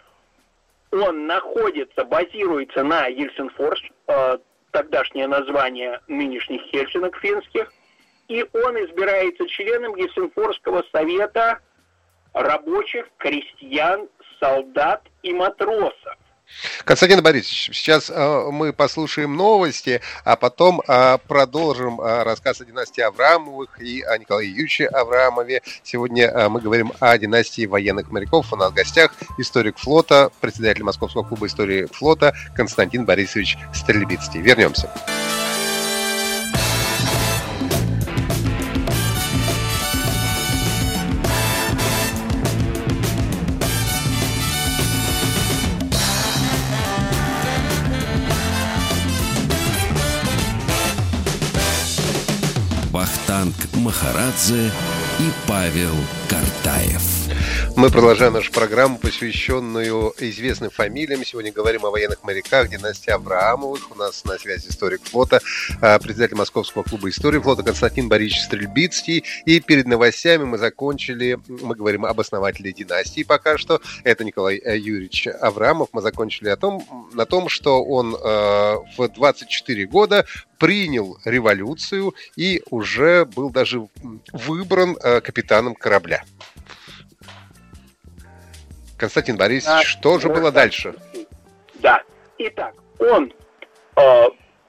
он 0.92 1.26
находится, 1.26 2.04
базируется 2.04 2.84
на 2.84 3.06
Ельсинфорс, 3.06 3.80
э, 4.12 4.38
тогдашнее 4.70 5.26
название 5.26 6.00
нынешних 6.08 6.62
Хельсинок 6.62 7.16
финских, 7.18 7.72
и 8.28 8.44
он 8.52 8.76
избирается 8.84 9.46
членом 9.48 9.94
Гельсинфорского 9.94 10.84
совета 10.92 11.60
рабочих, 12.32 13.06
крестьян, 13.18 14.08
солдат 14.40 15.02
и 15.22 15.32
матросов. 15.32 16.16
Константин 16.84 17.22
Борисович, 17.22 17.70
сейчас 17.72 18.10
э, 18.10 18.48
мы 18.50 18.72
послушаем 18.72 19.36
новости, 19.36 20.00
а 20.24 20.36
потом 20.36 20.82
э, 20.86 21.18
продолжим 21.26 22.00
э, 22.00 22.22
рассказ 22.22 22.60
о 22.60 22.64
династии 22.64 23.02
Аврамовых 23.02 23.80
и 23.80 24.02
о 24.02 24.18
Николае 24.18 24.50
Юрьевиче 24.50 24.86
Аврамове. 24.86 25.62
Сегодня 25.82 26.48
мы 26.48 26.60
говорим 26.60 26.92
о 27.00 27.16
династии 27.18 27.66
военных 27.66 28.10
моряков. 28.10 28.52
У 28.52 28.56
нас 28.56 28.70
в 28.70 28.74
гостях 28.74 29.14
историк 29.38 29.78
флота, 29.78 30.30
председатель 30.40 30.82
Московского 30.82 31.22
клуба 31.22 31.46
истории 31.46 31.86
флота 31.86 32.34
Константин 32.56 33.04
Борисович 33.04 33.58
Стрельбицкий. 33.74 34.40
Вернемся. 34.40 34.90
Махарадзе 53.92 54.72
и 55.20 55.30
Павел 55.46 55.94
Картаев. 56.26 57.02
Мы 57.74 57.90
продолжаем 57.90 58.34
нашу 58.34 58.52
программу, 58.52 58.98
посвященную 58.98 60.12
известным 60.18 60.70
фамилиям. 60.70 61.24
Сегодня 61.24 61.50
говорим 61.50 61.86
о 61.86 61.90
военных 61.90 62.22
моряках 62.22 62.68
династии 62.68 63.10
Авраамовых. 63.10 63.90
У 63.90 63.94
нас 63.94 64.24
на 64.24 64.38
связи 64.38 64.68
историк 64.68 65.02
флота, 65.02 65.40
а, 65.80 65.98
председатель 65.98 66.36
Московского 66.36 66.82
клуба 66.82 67.08
истории 67.08 67.38
флота 67.38 67.62
Константин 67.62 68.08
Борисович 68.08 68.44
Стрельбицкий. 68.44 69.24
И 69.46 69.60
перед 69.60 69.86
новостями 69.86 70.44
мы 70.44 70.58
закончили, 70.58 71.38
мы 71.48 71.74
говорим 71.74 72.04
об 72.04 72.20
основателе 72.20 72.72
династии 72.72 73.22
пока 73.22 73.56
что. 73.56 73.80
Это 74.04 74.22
Николай 74.22 74.58
э, 74.58 74.76
Юрьевич 74.76 75.26
Авраамов. 75.28 75.88
Мы 75.92 76.02
закончили 76.02 76.50
о 76.50 76.56
том, 76.56 77.10
на 77.14 77.24
том, 77.24 77.48
что 77.48 77.82
он 77.82 78.14
э, 78.14 78.18
в 78.98 79.08
24 79.08 79.86
года 79.86 80.26
принял 80.58 81.18
революцию 81.24 82.14
и 82.36 82.62
уже 82.70 83.24
был 83.24 83.50
даже 83.50 83.88
выбран 84.32 84.96
э, 85.02 85.20
капитаном 85.20 85.74
корабля. 85.74 86.22
Константин 89.02 89.36
Борисович, 89.36 89.66
да, 89.66 89.82
что 89.82 90.20
же 90.20 90.28
было 90.28 90.52
дальше? 90.52 90.94
Да. 91.80 92.00
Итак, 92.38 92.72
он 93.00 93.32
э, 93.96 94.26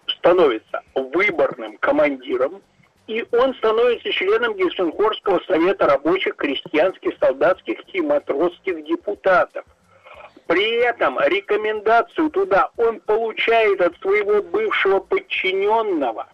становится 0.08 0.82
выборным 0.96 1.78
командиром, 1.78 2.60
и 3.06 3.24
он 3.32 3.54
становится 3.54 4.12
членом 4.12 4.56
Гельсинхорского 4.56 5.40
совета 5.46 5.86
рабочих, 5.86 6.36
крестьянских, 6.36 7.12
солдатских 7.20 7.78
и 7.94 8.02
матросских 8.02 8.84
депутатов. 8.86 9.66
При 10.48 10.82
этом 10.84 11.20
рекомендацию 11.20 12.32
туда 12.32 12.72
он 12.78 13.02
получает 13.02 13.82
от 13.82 13.96
своего 14.00 14.42
бывшего 14.42 15.00
подчиненного, 15.00 16.28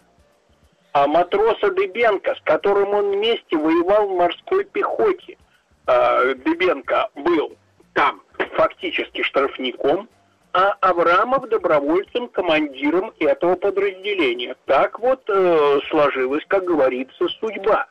а 0.93 1.05
матроса 1.05 1.69
Дыбенко, 1.71 2.35
с 2.35 2.41
которым 2.45 2.93
он 2.93 3.11
вместе 3.11 3.57
воевал 3.57 4.07
в 4.07 4.15
морской 4.15 4.63
пехоте. 4.63 5.37
Э, 5.85 6.33
Дыбенко 6.35 7.09
был 7.15 7.57
там 7.99 8.21
фактически 8.55 9.23
штрафником, 9.23 10.07
а 10.53 10.71
Аврамов 10.79 11.49
добровольцем, 11.49 12.29
командиром 12.29 13.11
этого 13.19 13.57
подразделения. 13.57 14.55
Так 14.65 14.99
вот 14.99 15.21
э, 15.27 15.79
сложилась, 15.89 16.45
как 16.47 16.63
говорится, 16.63 17.27
судьба. 17.27 17.87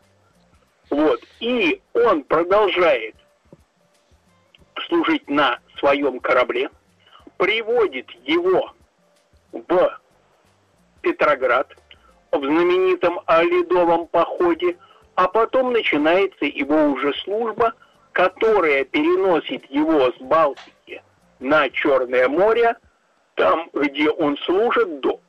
Вот. 0.89 1.21
И 1.41 1.83
он 1.93 2.25
продолжает 2.25 3.17
служить 4.87 5.29
на 5.29 5.59
своем 5.77 6.21
корабле, 6.21 6.71
приводит 7.37 8.11
его 8.25 8.73
в 9.53 10.01
Петроград, 11.03 11.69
в 12.33 12.39
знаменитом 12.39 13.21
Ледовом 13.29 14.07
походе, 14.07 14.79
а 15.17 15.29
потом 15.29 15.75
начинается 15.75 16.47
его 16.47 16.85
уже 16.93 17.13
служба– 17.25 17.75
которая 18.19 18.85
переносит 18.85 19.65
его 19.71 20.11
с 20.11 20.17
Балтики 20.17 21.01
на 21.39 21.71
Черное 21.71 22.27
море, 22.27 22.75
там, 23.37 23.71
где 23.73 24.11
он 24.11 24.37
служит 24.39 24.99
до 24.99 25.21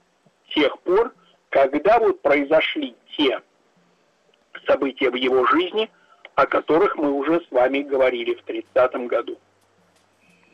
тех 0.49 0.79
пор, 0.79 1.13
когда 1.49 1.99
вот 1.99 2.19
произошли 2.23 2.95
те 3.15 3.41
события 4.65 5.11
в 5.11 5.13
его 5.13 5.45
жизни, 5.45 5.87
о 6.33 6.47
которых 6.47 6.95
мы 6.95 7.11
уже 7.11 7.41
с 7.41 7.51
вами 7.51 7.81
говорили 7.83 8.33
в 8.33 8.43
30-м 8.49 9.05
году. 9.05 9.37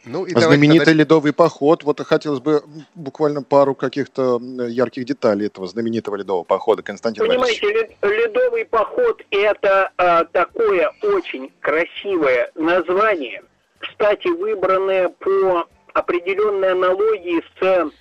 Ну, 0.05 0.25
и 0.25 0.31
Знаменитый 0.31 0.85
тогда... 0.85 0.99
ледовый 0.99 1.33
поход. 1.33 1.83
Вот 1.83 1.99
хотелось 2.01 2.39
бы 2.39 2.63
буквально 2.93 3.41
пару 3.41 3.73
каких-то 3.75 4.39
ярких 4.39 5.05
деталей 5.05 5.47
этого 5.47 5.67
знаменитого 5.67 6.15
ледового 6.15 6.43
похода, 6.43 6.83
Константин 6.83 7.25
Понимаете, 7.25 7.67
лед, 7.71 7.91
ледовый 8.01 8.65
поход– 8.65 9.21
это 9.31 9.91
а, 9.97 10.25
такое 10.25 10.91
очень 11.01 11.51
красивое 11.59 12.51
название, 12.55 13.43
кстати, 13.79 14.27
выбранное 14.27 15.09
по 15.09 15.67
определенной 15.93 16.73
аналогии 16.73 17.43
с 17.59 17.91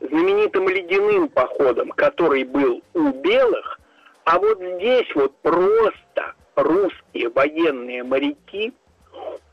знаменитым 0.00 0.68
ледяным 0.68 1.28
походом, 1.28 1.90
который 1.90 2.44
был 2.44 2.82
у 2.94 3.10
белых, 3.10 3.78
а 4.24 4.38
вот 4.38 4.58
здесь 4.58 5.06
вот 5.14 5.36
просто 5.42 6.34
русские 6.56 7.28
военные 7.30 8.02
моряки 8.02 8.72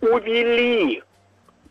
увели 0.01 1.03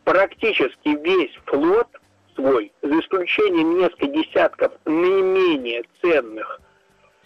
практически 0.06 0.90
весь 0.90 1.34
флот 1.46 1.88
свой, 2.36 2.72
за 2.80 3.00
исключением 3.00 3.76
нескольких 3.78 4.12
десятков 4.12 4.72
наименее 4.84 5.82
ценных 6.00 6.60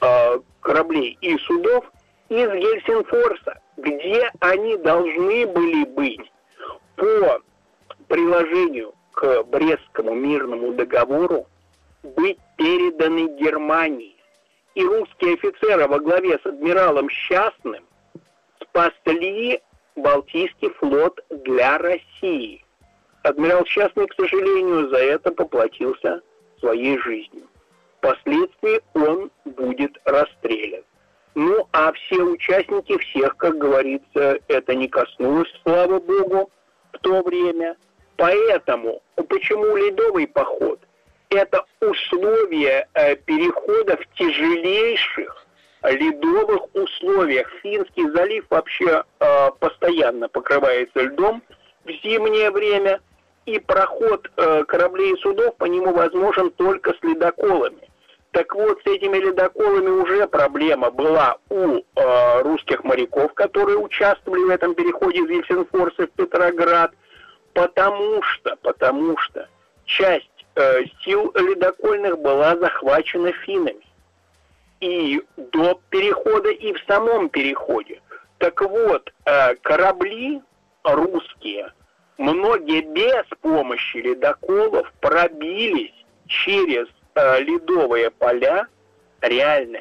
э, 0.00 0.40
кораблей 0.60 1.18
и 1.20 1.36
судов, 1.40 1.84
из 2.30 2.48
Гельсинфорса, 2.48 3.60
где 3.76 4.30
они 4.40 4.78
должны 4.78 5.46
были 5.48 5.84
быть 5.84 6.32
по 6.96 7.42
приложению 8.08 8.94
к 9.12 9.42
Брестскому 9.42 10.14
мирному 10.14 10.72
договору 10.72 11.46
быть 12.02 12.38
переданы 12.56 13.36
Германии. 13.36 14.16
И 14.74 14.82
русские 14.82 15.34
офицеры 15.34 15.86
во 15.86 15.98
главе 15.98 16.38
с 16.38 16.46
адмиралом 16.46 17.10
Счастным 17.10 17.84
спасли 18.62 19.60
Балтийский 19.96 20.70
флот 20.70 21.20
для 21.28 21.76
России– 21.76 22.64
Адмирал 23.22 23.64
Частный, 23.64 24.06
к 24.06 24.14
сожалению, 24.14 24.88
за 24.88 24.98
это 24.98 25.30
поплатился 25.30 26.22
своей 26.58 26.98
жизнью. 26.98 27.46
Впоследствии 27.98 28.80
он 28.94 29.30
будет 29.44 29.98
расстрелян. 30.04 30.82
Ну, 31.34 31.68
а 31.72 31.92
все 31.92 32.22
участники 32.22 32.96
всех, 32.98 33.36
как 33.36 33.58
говорится, 33.58 34.38
это 34.48 34.74
не 34.74 34.88
коснулось, 34.88 35.48
слава 35.62 36.00
богу, 36.00 36.50
в 36.92 36.98
то 36.98 37.22
время. 37.22 37.76
Поэтому, 38.16 39.02
почему 39.28 39.76
ледовый 39.76 40.26
поход? 40.26 40.80
Это 41.28 41.64
условие 41.80 42.88
э, 42.94 43.16
перехода 43.16 43.96
в 43.96 44.18
тяжелейших 44.18 45.46
ледовых 45.84 46.74
условиях. 46.74 47.48
Финский 47.62 48.10
залив 48.10 48.44
вообще 48.50 49.04
э, 49.20 49.50
постоянно 49.60 50.28
покрывается 50.28 51.02
льдом 51.02 51.42
в 51.84 51.90
зимнее 52.02 52.50
время– 52.50 53.00
и 53.46 53.58
проход 53.58 54.30
э, 54.36 54.64
кораблей 54.64 55.14
и 55.14 55.20
судов 55.20 55.56
по 55.56 55.64
нему 55.64 55.92
возможен 55.92 56.50
только 56.50 56.92
с 56.94 57.02
ледоколами. 57.02 57.88
Так 58.32 58.54
вот, 58.54 58.80
с 58.84 58.86
этими 58.86 59.16
ледоколами 59.18 59.88
уже 59.88 60.26
проблема 60.28 60.90
была 60.90 61.38
у 61.48 61.78
э, 61.78 62.42
русских 62.42 62.84
моряков, 62.84 63.34
которые 63.34 63.78
участвовали 63.78 64.44
в 64.44 64.50
этом 64.50 64.74
переходе 64.74 65.20
из 65.20 65.30
Ельсинфорса 65.30 66.06
в 66.06 66.10
Петроград, 66.10 66.92
потому 67.54 68.22
что, 68.22 68.56
потому 68.62 69.16
что 69.18 69.48
часть 69.84 70.30
э, 70.54 70.84
сил 71.02 71.32
ледокольных 71.34 72.18
была 72.20 72.56
захвачена 72.56 73.32
финнами. 73.32 73.84
И 74.78 75.22
до 75.36 75.80
перехода, 75.90 76.50
и 76.50 76.72
в 76.72 76.78
самом 76.86 77.28
переходе. 77.28 78.00
Так 78.38 78.62
вот, 78.62 79.12
э, 79.24 79.56
корабли 79.56 80.40
русские– 80.84 81.72
многие 82.20 82.82
без 82.82 83.24
помощи 83.40 83.96
ледоколов 83.96 84.92
пробились 85.00 85.94
через 86.26 86.86
э, 87.14 87.40
ледовые 87.40 88.10
поля, 88.10 88.66
реально 89.22 89.80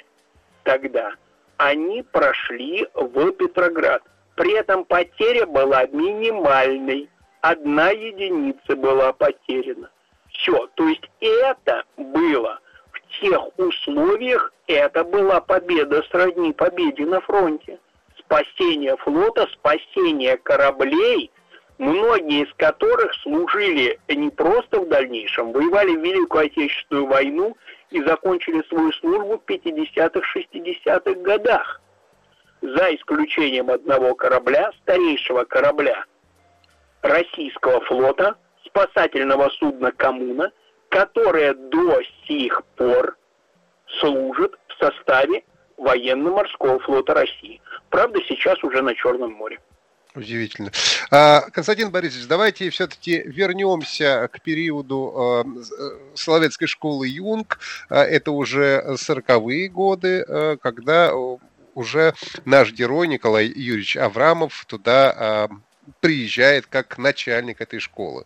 тогда, 0.63 1.13
они 1.57 2.01
прошли 2.01 2.87
в 2.95 3.31
Петроград. 3.33 4.01
При 4.35 4.53
этом 4.53 4.85
потеря 4.85 5.45
была 5.45 5.85
минимальной. 5.87 7.09
Одна 7.41 7.89
единица 7.89 8.75
была 8.75 9.11
потеряна. 9.11 9.89
Все. 10.29 10.67
То 10.75 10.87
есть 10.87 11.09
это 11.19 11.83
было 11.97 12.59
в 12.91 13.19
тех 13.21 13.41
условиях, 13.57 14.53
это 14.67 15.03
была 15.03 15.41
победа 15.41 16.03
сродни 16.09 16.53
победе 16.53 17.05
на 17.05 17.19
фронте. 17.19 17.79
Спасение 18.17 18.95
флота, 18.95 19.47
спасение 19.51 20.37
кораблей– 20.37 21.31
многие 21.79 22.43
из 22.43 22.53
которых 22.55 23.13
служили 23.23 23.99
не 24.07 24.29
просто 24.29 24.81
в 24.81 24.89
дальнейшем, 24.89 25.51
воевали 25.51 25.95
в 25.95 26.03
Великую 26.03 26.45
Отечественную 26.45 27.07
войну 27.07 27.57
и 27.89 28.03
закончили 28.03 28.61
свою 28.67 28.91
службу 28.93 29.39
в 29.39 29.49
50-х, 29.49 30.21
60-х 30.35 31.13
годах. 31.21 31.81
За 32.61 32.93
исключением 32.93 33.71
одного 33.71 34.13
корабля, 34.13 34.71
старейшего 34.81 35.45
корабля 35.45 36.05
российского 37.01 37.79
флота, 37.81 38.35
спасательного 38.65 39.49
судна 39.49 39.93
«Коммуна», 39.93 40.51
которое 40.89 41.53
до 41.53 42.01
сих 42.27 42.61
пор 42.75 43.17
служит 44.01 44.59
в 44.67 44.83
составе 44.83 45.43
военно-морского 45.77 46.79
флота 46.79 47.13
России. 47.13 47.61
Правда, 47.89 48.19
сейчас 48.27 48.61
уже 48.65 48.81
на 48.81 48.93
Черном 48.93 49.31
море. 49.31 49.59
Удивительно. 50.15 50.71
А, 51.11 51.41
Константин 51.51 51.91
Борисович, 51.91 52.27
давайте 52.27 52.69
все-таки 52.71 53.21
вернемся 53.25 54.27
к 54.31 54.41
периоду 54.41 55.13
а, 55.15 55.43
э, 55.43 56.15
Соловецкой 56.15 56.67
школы 56.67 57.07
Юнг. 57.07 57.59
А, 57.89 58.03
это 58.03 58.31
уже 58.31 58.83
40-е 58.87 59.69
годы, 59.69 60.57
когда 60.61 61.13
уже 61.75 62.15
наш 62.43 62.71
герой 62.73 63.07
Николай 63.07 63.45
Юрьевич 63.45 63.97
Аврамов 63.97 64.65
туда 64.65 65.47
приезжает 66.01 66.65
как 66.65 66.97
начальник 66.97 67.61
этой 67.61 67.79
школы. 67.79 68.25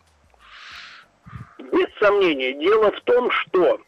Без 1.59 1.87
сомнения. 1.99 2.53
Дело 2.53 2.91
в 2.91 3.01
том, 3.01 3.29
что 3.29 3.81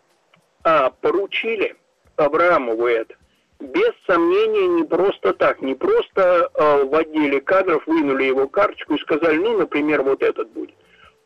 поручили 1.02 1.76
Аврамову 2.18 2.88
это. 2.88 3.16
Без 3.60 3.92
сомнения, 4.06 4.68
не 4.68 4.84
просто 4.84 5.34
так, 5.34 5.62
не 5.62 5.76
просто 5.76 6.50
э, 6.54 6.84
в 6.84 6.94
отделе 6.94 7.40
кадров 7.40 7.88
вынули 7.88 8.26
его 8.26 8.48
карточку 8.48 8.96
и 8.96 9.02
сказали, 9.02 9.38
ну, 9.38 9.58
например, 9.58 10.04
вот 10.04 10.22
этот 10.22 10.50
будет. 10.50 10.76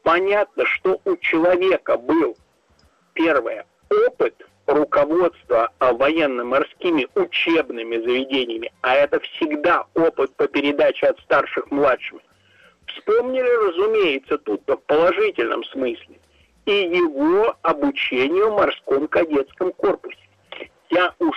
Понятно, 0.03 0.65
что 0.65 1.01
у 1.05 1.17
человека 1.17 1.97
был, 1.97 2.37
первое, 3.13 3.65
опыт 4.07 4.35
руководства 4.67 5.71
а, 5.79 5.93
военно-морскими 5.93 7.07
учебными 7.15 7.97
заведениями, 7.97 8.71
а 8.81 8.95
это 8.95 9.19
всегда 9.19 9.85
опыт 9.95 10.35
по 10.35 10.47
передаче 10.47 11.07
от 11.07 11.19
старших 11.21 11.71
младшим. 11.71 12.21
Вспомнили, 12.85 13.67
разумеется, 13.67 14.37
тут 14.37 14.61
в 14.67 14.75
положительном 14.77 15.63
смысле 15.65 16.19
и 16.65 16.71
его 16.71 17.55
обучению 17.63 18.51
в 18.51 18.57
морском 18.57 19.07
кадетском 19.07 19.71
корпусе. 19.73 20.18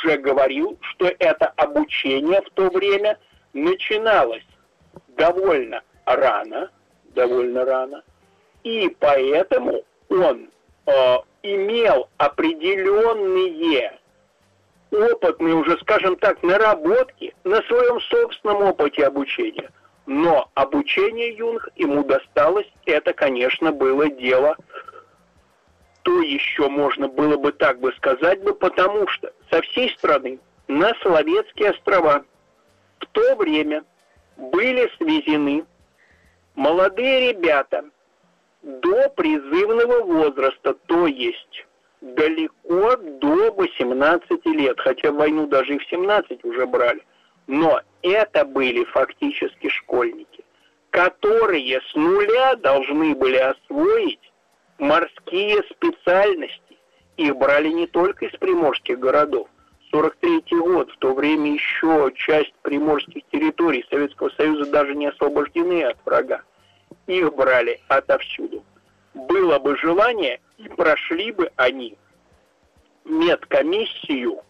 Уже 0.03 0.17
говорил, 0.17 0.79
что 0.81 1.07
это 1.19 1.47
обучение 1.57 2.41
в 2.43 2.51
то 2.51 2.69
время 2.71 3.19
начиналось 3.53 4.45
довольно 5.09 5.83
рано, 6.07 6.71
довольно 7.15 7.65
рано, 7.65 8.03
и 8.65 8.95
поэтому 8.99 9.85
он 10.09 10.51
э, 10.87 11.17
имел 11.43 12.09
определенные 12.17 13.99
опытные, 14.91 15.55
уже 15.55 15.79
скажем 15.79 16.17
так, 16.17 16.43
наработки 16.43 17.35
на 17.45 17.62
своем 17.62 18.01
собственном 18.01 18.62
опыте 18.62 19.07
обучения. 19.07 19.71
Но 20.07 20.51
обучение 20.55 21.35
Юнг 21.37 21.69
ему 21.77 22.05
досталось, 22.05 22.67
это, 22.87 23.12
конечно, 23.12 23.73
было 23.73 24.09
дело 24.09 24.57
то 26.03 26.21
еще 26.21 26.69
можно 26.69 27.09
было 27.09 27.37
бы 27.37 27.53
так 27.53 27.79
бы 27.81 27.93
сказать 27.93 28.43
бы, 28.43 28.55
потому 28.55 29.07
что 29.09 29.33
со 29.51 29.62
всей 29.62 29.91
страны 29.91 30.38
на 30.69 30.93
Соловецкие 31.03 31.71
острова 31.71 32.25
в 32.99 33.07
то 33.07 33.37
время 33.37 33.85
были 34.37 34.91
свезены 34.97 35.65
молодые 36.55 37.33
ребята 37.33 37.85
до 38.62 39.09
призывного 39.11 40.03
возраста, 40.05 40.75
то 40.87 41.07
есть 41.07 41.67
далеко 42.01 42.97
до 42.97 43.53
18 43.53 44.47
лет, 44.47 44.81
хотя 44.81 45.12
войну 45.12 45.47
даже 45.47 45.75
и 45.75 45.79
в 45.79 45.85
17 45.88 46.45
уже 46.45 46.67
брали. 46.67 47.03
Но 47.47 47.81
это 48.03 48.45
были 48.45 48.85
фактически 48.85 49.69
школьники, 49.69 50.45
которые 50.91 51.81
с 51.81 51.95
нуля 51.95 52.55
должны 52.57 53.15
были 53.15 53.37
освоить 53.37 54.32
морские 54.83 55.62
специальности. 55.71 56.77
Их 57.16 57.37
брали 57.37 57.68
не 57.68 57.87
только 57.87 58.27
из 58.27 58.33
приморских 58.33 58.99
городов. 58.99 59.49
43 59.90 60.42
год, 60.59 60.90
в 60.90 60.99
то 60.99 61.14
время 61.14 61.53
еще 61.53 62.11
часть 62.14 62.55
приморских 62.62 63.23
территорий 63.31 63.85
Советского 63.90 64.31
Союза 64.31 64.71
даже 64.71 64.95
не 64.95 65.07
освобождены 65.07 65.85
от 65.85 65.97
врага. 66.05 66.42
Их 67.07 67.33
брали 67.35 67.81
отовсюду. 67.88 68.64
Было 69.14 69.59
бы 69.59 69.77
желание, 69.77 70.40
и 70.57 70.68
прошли 70.68 71.31
бы 71.33 71.51
они 71.57 71.97
медкомиссию. 73.05 74.40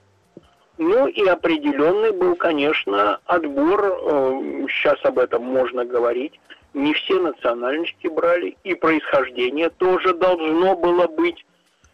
Ну 0.79 1.09
и 1.09 1.27
определенный 1.27 2.13
был, 2.13 2.37
конечно, 2.37 3.21
отбор, 3.27 3.85
э, 3.85 4.67
сейчас 4.69 5.05
об 5.05 5.19
этом 5.19 5.43
можно 5.43 5.85
говорить, 5.85 6.41
не 6.75 6.95
все 6.95 7.21
национальности 7.21 8.07
брали, 8.07 8.57
и 8.65 8.75
происхождение 8.75 9.71
тоже 9.71 10.15
должно 10.15 10.77
было 10.77 11.07
быть 11.07 11.45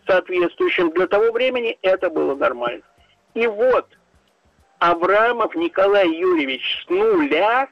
соответствующим. 0.07 0.91
Для 0.91 1.07
того 1.07 1.33
времени 1.33 1.79
это 1.83 2.11
было 2.11 2.35
нормально. 2.35 2.83
И 3.35 3.47
вот 3.47 3.87
Абрамов 4.79 5.55
Николай 5.55 6.09
Юрьевич 6.09 6.85
с 6.85 6.89
нуля 6.89 7.69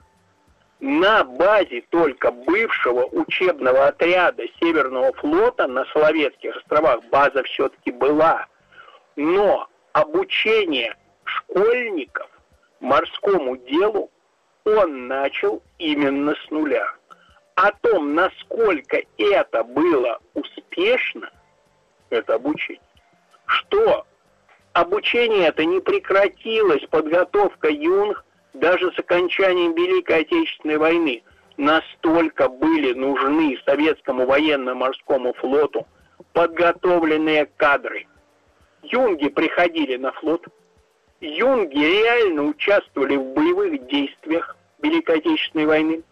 на 0.80 1.24
базе 1.24 1.82
только 1.90 2.30
бывшего 2.30 3.06
учебного 3.06 3.86
отряда 3.86 4.44
Северного 4.60 5.12
флота 5.14 5.66
на 5.66 5.84
Соловецких 5.86 6.56
островах 6.56 7.02
база 7.04 7.42
все-таки 7.44 7.92
была. 7.92 8.46
Но 9.14 9.68
обучение 9.92 10.94
школьников 11.24 12.28
морскому 12.80 13.56
делу 13.56 14.10
он 14.66 15.06
начал 15.06 15.62
именно 15.78 16.34
с 16.34 16.50
нуля. 16.50 16.92
О 17.54 17.70
том, 17.70 18.14
насколько 18.14 19.00
это 19.16 19.64
было 19.64 20.18
успешно, 20.34 21.30
это 22.10 22.34
обучение, 22.34 22.82
что 23.46 24.04
обучение 24.72 25.48
это 25.48 25.64
не 25.64 25.80
прекратилось, 25.80 26.84
подготовка 26.90 27.68
юнг 27.68 28.24
даже 28.54 28.92
с 28.92 28.98
окончанием 28.98 29.74
Великой 29.74 30.22
Отечественной 30.22 30.78
войны 30.78 31.22
настолько 31.56 32.48
были 32.48 32.92
нужны 32.92 33.58
советскому 33.64 34.26
военно-морскому 34.26 35.32
флоту 35.34 35.86
подготовленные 36.32 37.46
кадры. 37.56 38.06
Юнги 38.82 39.28
приходили 39.28 39.96
на 39.96 40.12
флот, 40.12 40.46
юнги 41.20 41.78
реально 41.78 42.44
участвовали 42.44 43.16
в 43.16 43.32
боевых 43.32 43.86
действиях, 43.86 44.55
Великой 44.82 45.18
Отечественной 45.18 45.66
войны. 45.66 46.02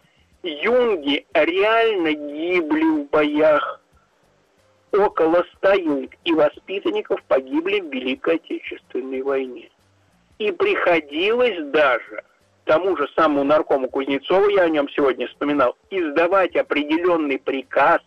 Юнги 0.43 1.25
реально 1.33 2.13
гибли 2.13 3.03
в 3.03 3.09
боях. 3.09 3.81
Около 4.91 5.43
ста 5.55 5.73
юнг 5.73 6.11
и 6.23 6.33
воспитанников 6.33 7.21
погибли 7.23 7.81
в 7.81 7.91
Великой 7.91 8.35
Отечественной 8.35 9.21
войне. 9.21 9.69
И 10.37 10.51
приходилось 10.51 11.65
даже 11.71 12.23
тому 12.65 12.97
же 12.97 13.07
самому 13.15 13.43
наркому 13.43 13.89
Кузнецову, 13.89 14.49
я 14.49 14.63
о 14.63 14.69
нем 14.69 14.89
сегодня 14.89 15.27
вспоминал, 15.27 15.77
издавать 15.89 16.55
определенный 16.55 17.39
приказ, 17.39 18.01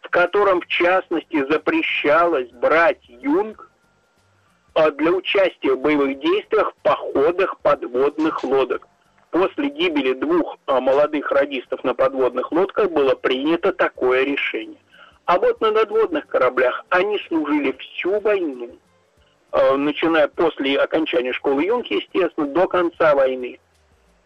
в 0.00 0.08
котором, 0.08 0.60
в 0.60 0.66
частности, 0.66 1.44
запрещалось 1.50 2.48
брать 2.50 3.02
юнг 3.08 3.70
а, 4.74 4.90
для 4.92 5.12
участия 5.12 5.74
в 5.74 5.80
боевых 5.80 6.20
действиях 6.20 6.72
в 6.72 6.82
походах 6.82 7.58
подводных 7.58 8.42
лодок 8.44 8.86
после 9.30 9.68
гибели 9.68 10.14
двух 10.14 10.56
а, 10.66 10.80
молодых 10.80 11.30
радистов 11.30 11.84
на 11.84 11.94
подводных 11.94 12.50
лодках 12.52 12.90
было 12.90 13.14
принято 13.14 13.72
такое 13.72 14.24
решение. 14.24 14.78
А 15.24 15.38
вот 15.38 15.60
на 15.60 15.70
надводных 15.70 16.26
кораблях 16.26 16.84
они 16.88 17.18
служили 17.28 17.72
всю 17.72 18.20
войну, 18.20 18.78
а, 19.52 19.76
начиная 19.76 20.28
после 20.28 20.78
окончания 20.78 21.32
школы 21.32 21.64
Юнки, 21.64 21.94
естественно, 21.94 22.46
до 22.46 22.66
конца 22.66 23.14
войны. 23.14 23.58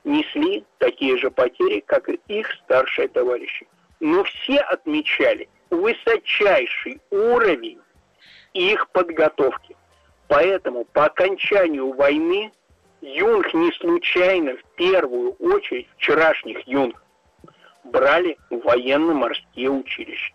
Несли 0.04 0.64
такие 0.78 1.16
же 1.16 1.30
потери, 1.30 1.82
как 1.86 2.08
и 2.08 2.20
их 2.28 2.50
старшие 2.64 3.08
товарищи. 3.08 3.66
Но 4.00 4.24
все 4.24 4.58
отмечали 4.58 5.48
высочайший 5.70 7.00
уровень 7.10 7.78
их 8.52 8.88
подготовки. 8.90 9.76
Поэтому 10.28 10.84
по 10.86 11.06
окончанию 11.06 11.92
войны 11.92 12.52
Юнг 13.02 13.52
не 13.52 13.72
случайно 13.72 14.56
в 14.56 14.64
первую 14.76 15.32
очередь 15.40 15.88
вчерашних 15.96 16.64
юнг 16.68 17.02
брали 17.82 18.38
в 18.48 18.60
военно-морские 18.60 19.70
училища. 19.70 20.32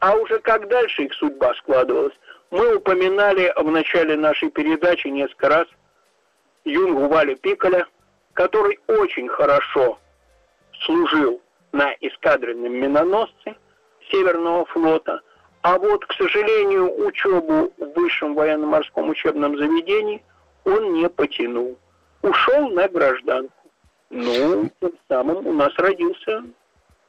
А 0.00 0.14
уже 0.16 0.38
как 0.40 0.68
дальше 0.68 1.04
их 1.04 1.14
судьба 1.14 1.54
складывалась, 1.54 2.12
мы 2.50 2.76
упоминали 2.76 3.50
в 3.56 3.70
начале 3.70 4.16
нашей 4.16 4.50
передачи 4.50 5.06
несколько 5.08 5.48
раз 5.48 5.66
юнгу 6.66 7.08
Валю 7.08 7.36
Пиколя, 7.36 7.86
который 8.34 8.78
очень 8.86 9.28
хорошо 9.28 9.98
служил 10.84 11.40
на 11.72 11.90
эскадренном 12.02 12.72
миноносце 12.72 13.56
Северного 14.10 14.66
флота, 14.66 15.22
а 15.62 15.78
вот, 15.78 16.04
к 16.04 16.12
сожалению, 16.12 17.02
учебу 17.06 17.72
в 17.78 17.92
высшем 17.94 18.34
военно-морском 18.34 19.08
учебном 19.08 19.56
заведении 19.56 20.22
он 20.64 20.92
не 20.92 21.08
потянул 21.08 21.78
ушел 22.22 22.68
на 22.70 22.88
гражданку. 22.88 23.52
Ну, 24.10 24.70
тем 24.80 24.92
самым 25.08 25.46
у 25.46 25.52
нас 25.52 25.72
родился 25.76 26.42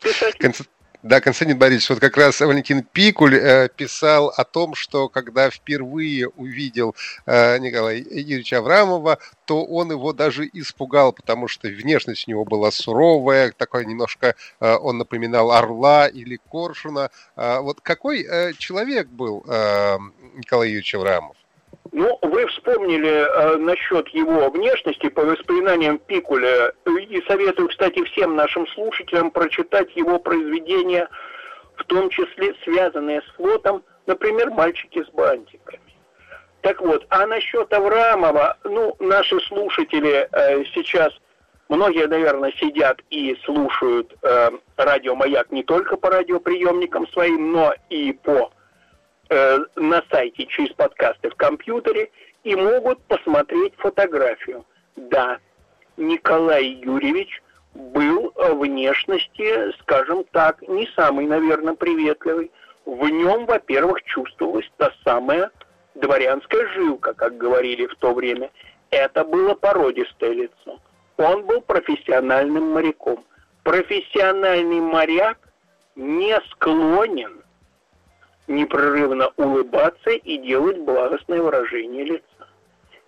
писатель. 0.02 0.68
Да, 1.04 1.20
Константин 1.20 1.58
Борисович, 1.58 1.90
вот 1.90 2.00
как 2.00 2.16
раз 2.16 2.42
Валентин 2.42 2.84
Пикуль 2.84 3.36
э, 3.36 3.70
писал 3.76 4.28
о 4.38 4.44
том, 4.44 4.76
что 4.76 5.10
когда 5.10 5.50
впервые 5.50 6.28
увидел 6.28 6.96
э, 7.26 7.58
Николая 7.58 7.98
Юрьевича 7.98 8.60
Аврамова, 8.60 9.18
то 9.46 9.66
он 9.66 9.90
его 9.90 10.14
даже 10.14 10.48
испугал, 10.54 11.12
потому 11.12 11.48
что 11.48 11.70
внешность 11.70 12.28
у 12.28 12.32
него 12.32 12.46
была 12.46 12.70
суровая, 12.70 13.52
такой 13.52 13.88
немножко 13.88 14.36
э, 14.60 14.76
он 14.76 15.00
напоминал 15.00 15.52
орла 15.52 16.08
или 16.08 16.40
коршуна. 16.52 17.10
Э, 17.36 17.62
вот 17.62 17.82
какой 17.82 18.22
э, 18.22 18.54
человек 18.54 19.08
был 19.08 19.44
э, 19.48 19.98
Николай 20.36 20.68
Юрьевич 20.68 20.94
Аврамов? 20.94 21.36
Ну, 21.92 22.18
вы 22.22 22.48
вспомнили 22.48 23.10
э, 23.10 23.58
насчет 23.58 24.08
его 24.10 24.50
внешности 24.50 25.10
по 25.10 25.24
воспоминаниям 25.24 25.98
Пикуля. 26.00 26.74
И 26.86 27.22
советую, 27.28 27.68
кстати, 27.68 28.02
всем 28.06 28.36
нашим 28.36 28.66
слушателям 28.68 29.30
прочитать 29.30 29.94
его 29.96 30.18
произведения, 30.18 31.10
в 31.76 31.84
том 31.84 32.10
числе 32.10 32.56
связанные 32.64 33.22
с 33.22 33.36
флотом, 33.36 33.84
например, 34.06 34.52
«Мальчики 34.52 35.04
с 35.04 35.10
бантиками». 35.10 35.82
Так 36.62 36.80
вот, 36.80 37.06
а 37.10 37.26
насчет 37.26 37.74
Авраамова, 37.74 38.58
ну, 38.64 38.96
наши 39.00 39.40
слушатели 39.42 40.30
э, 40.32 40.64
сейчас, 40.74 41.12
многие, 41.68 42.08
наверное, 42.08 42.54
сидят 42.54 43.02
и 43.10 43.36
слушают 43.44 44.16
э, 44.22 44.52
радио 44.78 45.16
«Маяк» 45.16 45.52
не 45.52 45.64
только 45.64 45.98
по 45.98 46.10
радиоприемникам 46.10 47.06
своим, 47.10 47.52
но 47.52 47.74
и 47.90 48.14
по 48.14 48.54
э, 49.32 49.60
на 49.78 50.04
сайте 50.12 50.46
через 50.46 50.72
подкасты 50.74 51.30
в 51.30 51.36
компьютере 51.36 52.12
и 52.44 52.56
могут 52.56 53.02
посмотреть 53.04 53.74
фотографию. 53.78 54.66
Да, 54.96 55.40
Николай 55.98 56.66
Юрьевич 56.66 57.42
был 57.74 58.34
внешности, 58.36 59.72
скажем 59.80 60.26
так, 60.32 60.62
не 60.68 60.88
самый, 60.96 61.26
наверное, 61.26 61.74
приветливый. 61.74 62.52
В 62.86 63.08
нем, 63.08 63.46
во-первых, 63.46 64.04
чувствовалась 64.04 64.70
та 64.78 64.92
самая 65.04 65.50
дворянская 65.96 66.68
жилка, 66.74 67.14
как 67.14 67.38
говорили 67.38 67.88
в 67.88 67.96
то 67.96 68.14
время. 68.14 68.52
Это 68.90 69.24
было 69.24 69.54
породистое 69.54 70.34
лицо. 70.34 70.80
Он 71.18 71.46
был 71.46 71.62
профессиональным 71.62 72.72
моряком. 72.72 73.24
Профессиональный 73.64 74.82
моряк 74.82 75.38
не 75.96 76.38
склонен 76.50 77.41
непрерывно 78.52 79.32
улыбаться 79.38 80.12
и 80.12 80.38
делать 80.38 80.78
благостное 80.80 81.42
выражение 81.42 82.04
лица. 82.04 82.26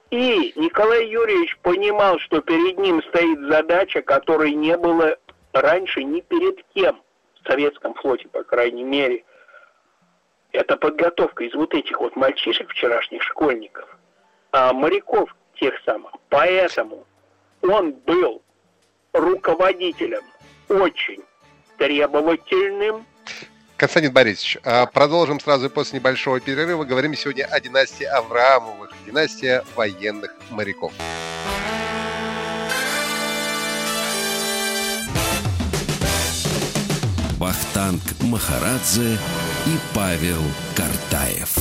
И 0.10 0.54
Николай 0.56 1.08
Юрьевич 1.08 1.58
понимал, 1.62 2.20
что 2.20 2.42
перед 2.42 2.78
ним 2.78 3.02
стоит 3.04 3.40
задача, 3.50 4.02
которой 4.02 4.54
не 4.54 4.78
было 4.78 5.18
раньше 5.54 6.04
ни 6.04 6.22
перед 6.22 6.64
кем 6.74 7.02
в 7.42 7.48
советском 7.48 7.94
флоте, 7.96 8.28
по 8.28 8.44
крайней 8.44 8.84
мере. 8.84 9.24
Это 10.52 10.78
подготовка 10.78 11.44
из 11.44 11.54
вот 11.56 11.74
этих 11.74 12.00
вот 12.00 12.16
мальчишек, 12.16 12.70
вчерашних 12.70 13.24
школьников, 13.24 13.88
а 14.52 14.72
моряков 14.72 15.36
тех 15.56 15.74
самых. 15.84 16.12
Поэтому 16.30 17.08
он 17.64 17.94
был 17.94 18.44
руководителем 19.14 20.22
очень 20.70 21.24
требовательным, 21.78 23.06
Константин 23.78 24.14
Борисович, 24.14 24.58
а 24.64 24.86
продолжим 24.86 25.40
сразу 25.40 25.70
после 25.70 26.00
небольшого 26.00 26.40
перерыва. 26.40 26.84
Говорим 26.84 27.16
сегодня 27.16 27.46
о 27.46 27.60
династии 27.60 28.06
Авраамовых, 28.06 28.92
династия 29.06 29.64
военных 29.76 30.34
моряков. 30.50 30.94
Вахтанг 37.38 38.02
Махарадзе 38.22 39.18
и 39.66 39.78
Павел 39.94 40.42
Картаев. 40.78 41.54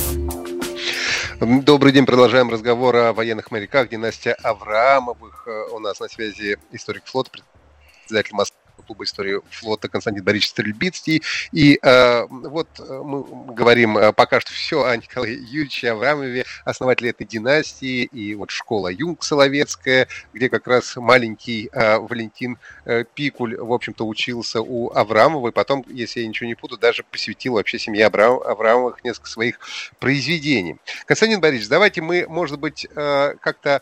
Добрый 1.41 1.91
день, 1.91 2.05
продолжаем 2.05 2.49
разговор 2.49 2.95
о 2.95 3.13
военных 3.13 3.51
моряках, 3.51 3.89
династия 3.89 4.33
Авраамовых. 4.33 5.45
У 5.73 5.79
нас 5.79 5.99
на 5.99 6.07
связи 6.07 6.57
историк 6.71 7.03
флота, 7.05 7.31
председатель 7.31 8.33
Москвы 8.33 8.62
клуба 8.83 9.03
истории 9.05 9.41
флота 9.49 9.87
Константин 9.87 10.23
Борисович 10.23 10.49
Стрельбицкий. 10.49 11.23
И 11.51 11.79
э, 11.81 12.25
вот 12.29 12.67
э, 12.79 13.01
мы 13.03 13.23
говорим 13.53 13.97
э, 13.97 14.13
пока 14.13 14.39
что 14.39 14.51
все 14.51 14.83
о 14.83 14.95
Николае 14.95 15.35
Юрьевиче 15.35 15.91
Аврамове, 15.91 16.45
основателе 16.65 17.09
этой 17.11 17.25
династии, 17.25 18.03
и 18.03 18.35
вот 18.35 18.51
школа 18.51 18.89
Юнг 18.89 19.23
Соловецкая, 19.23 20.07
где 20.33 20.49
как 20.49 20.67
раз 20.67 20.95
маленький 20.95 21.69
э, 21.71 21.97
Валентин 21.97 22.57
э, 22.85 23.03
Пикуль, 23.13 23.57
в 23.57 23.71
общем-то, 23.71 24.05
учился 24.05 24.61
у 24.61 24.91
Аврамова, 24.91 25.49
и 25.49 25.51
потом, 25.51 25.85
если 25.87 26.21
я 26.21 26.27
ничего 26.27 26.47
не 26.47 26.55
путаю, 26.55 26.79
даже 26.79 27.03
посвятил 27.03 27.53
вообще 27.53 27.79
семье 27.79 28.07
Авраам, 28.07 28.41
Аврамовых 28.41 29.03
несколько 29.03 29.29
своих 29.29 29.59
произведений. 29.99 30.77
Константин 31.05 31.41
Борисович, 31.41 31.69
давайте 31.69 32.01
мы, 32.01 32.25
может 32.27 32.59
быть, 32.59 32.87
э, 32.95 33.35
как-то 33.39 33.81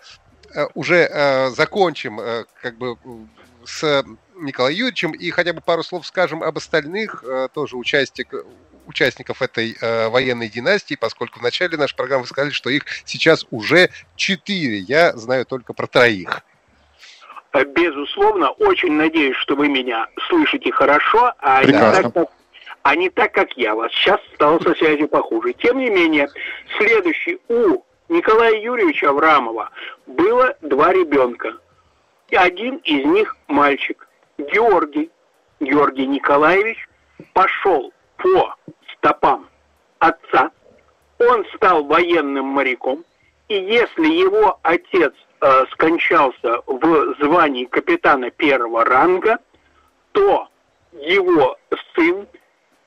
э, 0.54 0.68
уже 0.74 1.08
э, 1.10 1.50
закончим 1.52 2.20
э, 2.20 2.46
как 2.62 2.78
бы 2.78 2.98
с 3.66 4.04
Николаем 4.46 4.78
Юрьевичем 4.78 5.12
и 5.12 5.30
хотя 5.32 5.54
бы 5.54 5.62
пару 5.62 5.84
слов 5.84 6.06
скажем 6.06 6.44
об 6.44 6.58
остальных 6.58 7.24
э, 7.24 7.48
тоже 7.54 7.78
участник, 7.78 8.34
участников 8.88 9.42
этой 9.42 9.78
э, 9.80 10.10
военной 10.10 10.50
династии, 10.50 10.96
поскольку 10.96 11.40
в 11.40 11.42
начале 11.44 11.78
нашей 11.78 11.96
программы 11.96 12.24
вы 12.24 12.28
сказали, 12.28 12.52
что 12.52 12.70
их 12.70 12.84
сейчас 13.06 13.46
уже 13.52 13.90
четыре. 14.16 14.78
Я 14.78 15.14
знаю 15.14 15.46
только 15.46 15.74
про 15.74 15.88
троих. 15.88 16.42
Безусловно, 17.54 18.52
очень 18.52 18.94
надеюсь, 18.94 19.36
что 19.38 19.56
вы 19.56 19.68
меня 19.68 20.08
слышите 20.28 20.72
хорошо, 20.72 21.34
а 21.40 21.64
не, 21.66 21.74
так, 21.74 22.14
как, 22.14 22.30
а 22.84 22.96
не 22.96 23.10
так, 23.10 23.34
как 23.34 23.58
я 23.58 23.76
вас. 23.76 23.92
Сейчас 23.92 24.22
стало 24.36 24.60
со 24.60 24.74
связью 24.76 25.10
похуже. 25.10 25.54
Тем 25.54 25.80
не 25.80 25.90
менее, 25.90 26.30
следующий 26.78 27.40
у 27.50 27.84
Николая 28.08 28.60
Юрьевича 28.62 29.10
Аврамова 29.10 29.70
было 30.06 30.56
два 30.62 30.94
ребенка. 30.94 31.58
И 32.30 32.36
один 32.38 32.78
из 32.78 33.06
них 33.06 33.36
мальчик. 33.48 34.08
Георгий, 34.52 35.12
Георгий 35.60 36.08
Николаевич 36.08 36.88
пошел 37.34 37.94
по 38.18 38.56
стопам 38.94 39.48
отца, 40.00 40.52
он 41.20 41.46
стал 41.56 41.84
военным 41.84 42.46
моряком, 42.46 43.06
и 43.48 43.56
если 43.56 44.08
его 44.08 44.60
отец 44.64 45.14
э, 45.42 45.66
скончался 45.72 46.62
в 46.66 47.16
звании 47.20 47.66
капитана 47.66 48.32
первого 48.32 48.84
ранга, 48.86 49.38
то 50.14 50.48
его 50.94 51.58
сын 51.96 52.28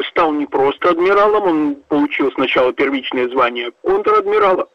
стал 0.09 0.33
не 0.33 0.47
просто 0.47 0.91
адмиралом, 0.91 1.45
он 1.45 1.77
получил 1.89 2.33
сначала 2.33 2.73
первичное 2.73 3.29
звание 3.29 3.71
контр-адмирала, 3.83 4.69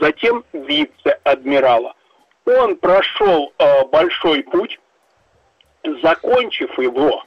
затем 0.00 0.44
вице-адмирала. 0.52 1.94
Он 2.44 2.76
прошел 2.76 3.52
э, 3.58 3.84
большой 3.86 4.42
путь, 4.44 4.78
закончив 6.02 6.78
его 6.78 7.24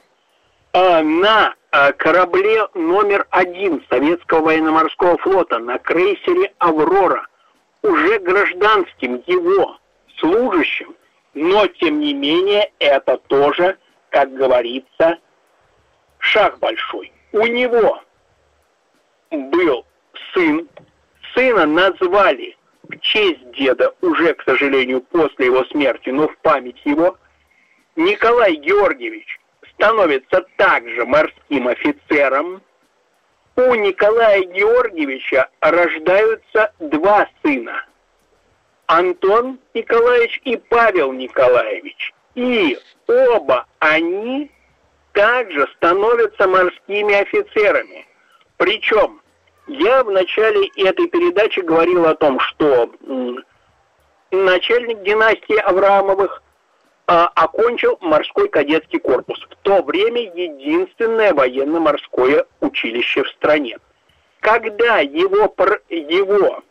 э, 0.72 1.02
на 1.02 1.54
э, 1.72 1.92
корабле 1.92 2.66
номер 2.74 3.26
один 3.30 3.84
Советского 3.88 4.42
военно-морского 4.42 5.18
флота 5.18 5.58
на 5.58 5.78
крейсере 5.78 6.52
«Аврора», 6.58 7.26
уже 7.82 8.18
гражданским 8.18 9.22
его 9.26 9.78
служащим, 10.18 10.94
но 11.34 11.66
тем 11.66 12.00
не 12.00 12.14
менее 12.14 12.70
это 12.78 13.18
тоже, 13.26 13.76
как 14.10 14.32
говорится, 14.34 15.18
шаг 16.18 16.58
большой. 16.60 17.12
У 17.32 17.46
него 17.46 18.00
был 19.30 19.84
сын, 20.32 20.68
сына 21.34 21.66
назвали 21.66 22.56
в 22.84 22.98
честь 23.00 23.50
деда, 23.52 23.92
уже, 24.00 24.34
к 24.34 24.42
сожалению, 24.44 25.00
после 25.02 25.46
его 25.46 25.64
смерти, 25.64 26.10
но 26.10 26.28
в 26.28 26.36
память 26.38 26.80
его– 26.84 27.18
Николай 27.96 28.56
Георгиевич 28.56 29.40
становится 29.74 30.44
также 30.56 31.04
морским 31.04 31.68
офицером, 31.68 32.62
у 33.56 33.74
Николая 33.74 34.42
Георгиевича 34.42 35.48
рождаются 35.60 36.72
два 36.80 37.28
сына. 37.42 37.84
Антон 38.86 39.58
Николаевич 39.74 40.40
и 40.44 40.56
Павел 40.56 41.12
Николаевич. 41.12 42.12
И 42.34 42.76
оба 43.06 43.66
они 43.78 44.50
также 45.12 45.68
становятся 45.76 46.48
морскими 46.48 47.14
офицерами. 47.14 48.06
Причем 48.56 49.20
я 49.68 50.02
в 50.02 50.10
начале 50.10 50.68
этой 50.76 51.06
передачи 51.06 51.60
говорил 51.60 52.06
о 52.06 52.16
том, 52.16 52.40
что 52.40 52.90
начальник 54.32 55.02
династии 55.02 55.58
Авраамовых 55.58 56.42
а, 57.06 57.26
окончил 57.34 57.98
морской 58.00 58.48
кадетский 58.48 58.98
корпус. 58.98 59.38
В 59.50 59.56
то 59.56 59.82
время 59.82 60.22
единственное 60.22 61.34
военно-морское 61.34 62.46
училище 62.60 63.24
в 63.24 63.28
стране. 63.30 63.78
Когда 64.40 65.00
его, 65.00 65.54
его 65.88 66.62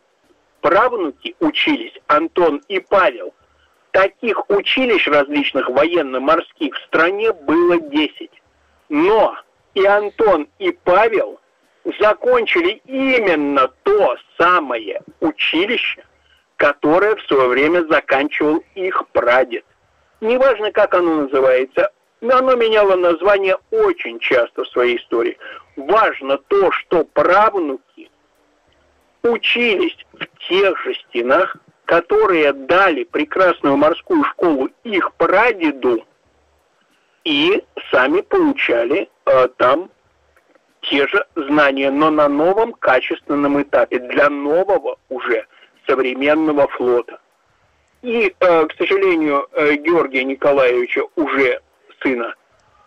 правнуки 0.60 1.36
учились, 1.40 1.94
Антон 2.08 2.62
и 2.68 2.80
Павел, 2.80 3.32
таких 3.92 4.50
училищ 4.50 5.06
различных 5.06 5.68
военно-морских 5.68 6.74
в 6.74 6.82
стране 6.84 7.32
было 7.32 7.78
10. 7.78 8.30
Но 8.88 9.36
и 9.74 9.84
Антон, 9.84 10.48
и 10.58 10.72
Павел 10.72 11.40
закончили 12.00 12.82
именно 12.86 13.68
то 13.84 14.16
самое 14.38 15.00
училище, 15.20 16.04
которое 16.56 17.14
в 17.14 17.22
свое 17.22 17.48
время 17.48 17.84
заканчивал 17.88 18.64
их 18.74 19.06
прадед 19.12 19.64
неважно, 20.24 20.72
как 20.72 20.94
оно 20.94 21.22
называется, 21.22 21.90
оно 22.20 22.54
меняло 22.56 22.96
название 22.96 23.56
очень 23.70 24.18
часто 24.18 24.64
в 24.64 24.68
своей 24.68 24.96
истории. 24.96 25.38
Важно 25.76 26.38
то, 26.38 26.72
что 26.72 27.04
правнуки 27.04 28.10
учились 29.22 29.96
в 30.12 30.26
тех 30.48 30.78
же 30.84 30.94
стенах, 30.94 31.56
которые 31.84 32.52
дали 32.52 33.04
прекрасную 33.04 33.76
морскую 33.76 34.24
школу 34.24 34.70
их 34.84 35.12
прадеду, 35.14 36.04
и 37.24 37.62
сами 37.90 38.20
получали 38.20 39.08
э, 39.26 39.48
там 39.56 39.90
те 40.82 41.06
же 41.08 41.26
знания, 41.34 41.90
но 41.90 42.10
на 42.10 42.28
новом 42.28 42.72
качественном 42.74 43.62
этапе, 43.62 43.98
для 43.98 44.28
нового 44.28 44.98
уже 45.08 45.46
современного 45.86 46.68
флота. 46.68 47.20
И, 48.04 48.34
э, 48.38 48.66
к 48.66 48.74
сожалению, 48.76 49.48
э, 49.52 49.76
Георгия 49.76 50.24
Николаевича 50.24 51.04
уже 51.16 51.58
сына 52.02 52.34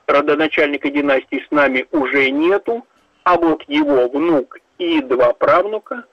родоначальника 0.06 0.92
династии 0.92 1.44
с 1.48 1.50
нами 1.50 1.88
уже 1.92 2.30
нету, 2.30 2.86
а 3.24 3.36
вот 3.36 3.64
его 3.68 4.08
внук 4.10 4.60
и 4.78 5.02
два 5.02 5.34
правнука 5.34 6.06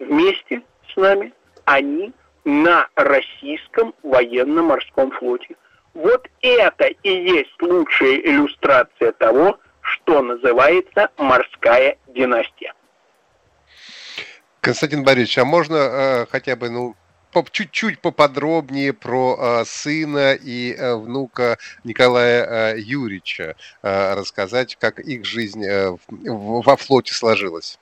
вместе 0.00 0.62
с 0.92 0.96
нами, 0.96 1.32
они 1.66 2.12
на 2.44 2.88
российском 2.96 3.94
военно-морском 4.02 5.12
флоте. 5.12 5.54
Вот 5.94 6.28
это 6.42 6.86
и 7.04 7.10
есть 7.10 7.62
лучшая 7.62 8.16
иллюстрация 8.16 9.12
того, 9.12 9.60
что 9.82 10.20
называется 10.20 11.10
морская 11.16 11.96
династия. 12.08 12.74
Константин 14.60 15.04
Борисович, 15.04 15.38
а 15.38 15.44
можно 15.44 15.76
э, 15.76 16.26
хотя 16.26 16.56
бы 16.56 16.68
ну, 16.70 16.96
чуть-чуть 17.50 18.00
поподробнее 18.00 18.92
про 18.92 19.36
э, 19.38 19.64
сына 19.64 20.34
и 20.34 20.74
э, 20.74 20.94
внука 20.96 21.58
Николая 21.84 22.74
э, 22.74 22.78
Юрьевича 22.78 23.56
э, 23.82 24.14
рассказать, 24.14 24.76
как 24.76 24.98
их 24.98 25.24
жизнь 25.24 25.64
во 26.08 26.76
флоте 26.76 27.14
сложилась? 27.14 27.78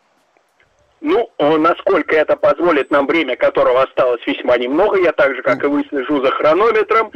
Ну, 1.00 1.30
насколько 1.38 2.16
это 2.16 2.36
позволит 2.36 2.90
нам 2.90 3.06
время, 3.06 3.36
которого 3.36 3.82
осталось 3.82 4.26
весьма 4.26 4.56
немного, 4.56 4.98
я 4.98 5.12
так 5.12 5.34
же, 5.36 5.42
как 5.42 5.62
и 5.62 5.66
вы, 5.66 5.84
слежу 5.88 6.24
за 6.24 6.32
хронометром, 6.32 7.12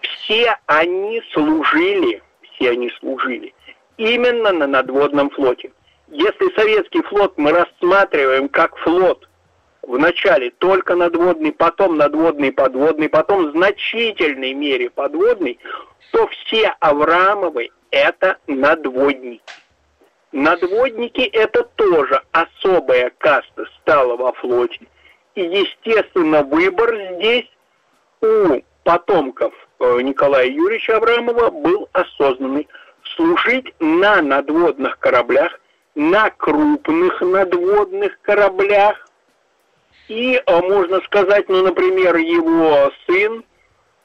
все 0.00 0.54
они 0.66 1.20
служили, 1.32 2.22
все 2.42 2.70
они 2.70 2.90
служили 3.00 3.52
именно 3.96 4.52
на 4.52 4.66
надводном 4.66 5.30
флоте. 5.30 5.72
Если 6.08 6.54
советский 6.54 7.02
флот 7.02 7.36
мы 7.36 7.52
рассматриваем 7.52 8.48
как 8.48 8.76
флот 8.78 9.28
вначале 9.86 10.50
только 10.50 10.94
надводный, 10.94 11.52
потом 11.52 11.96
надводный, 11.96 12.52
подводный, 12.52 13.08
потом 13.08 13.48
в 13.48 13.52
значительной 13.52 14.54
мере 14.54 14.90
подводный, 14.90 15.58
то 16.12 16.26
все 16.28 16.74
Авраамовы 16.80 17.70
это 17.90 18.38
надводники. 18.46 19.42
Надводники 20.32 21.20
это 21.20 21.62
тоже 21.76 22.20
особая 22.32 23.12
каста 23.18 23.66
стала 23.80 24.16
во 24.16 24.32
флоте. 24.32 24.80
И, 25.34 25.42
естественно, 25.42 26.42
выбор 26.42 26.94
здесь 27.14 27.50
у 28.20 28.60
потомков 28.82 29.52
э, 29.78 30.00
Николая 30.02 30.46
Юрьевича 30.46 30.96
Аврамова 30.96 31.50
был 31.50 31.88
осознанный– 31.92 32.68
служить 33.16 33.72
на 33.80 34.22
надводных 34.22 34.98
кораблях, 34.98 35.60
на 35.94 36.30
крупных 36.30 37.20
надводных 37.20 38.20
кораблях. 38.22 39.06
И, 40.08 40.34
э, 40.34 40.60
можно 40.60 41.00
сказать, 41.02 41.48
ну, 41.48 41.62
например, 41.62 42.16
его 42.16 42.92
сын, 43.06 43.44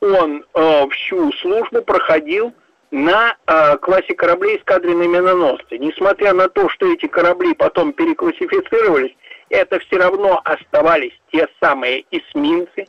он 0.02 0.46
э, 0.54 0.88
всю 0.90 1.32
службу 1.34 1.82
проходил 1.82 2.54
на 2.92 3.36
э, 3.46 3.78
классе 3.78 4.16
кораблей 4.16 4.58
эскадренной 4.58 5.08
миноносцы. 5.08 5.78
Несмотря 5.78 6.34
на 6.34 6.48
то, 6.48 6.70
что 6.70 6.92
эти 6.92 7.08
корабли 7.08 7.54
потом 7.54 7.94
переклассифицировались, 7.94 9.16
это 9.50 9.80
все 9.80 9.98
равно 9.98 10.42
оставались 10.46 11.14
те 11.32 11.48
самые 11.62 12.06
эсминцы, 12.12 12.88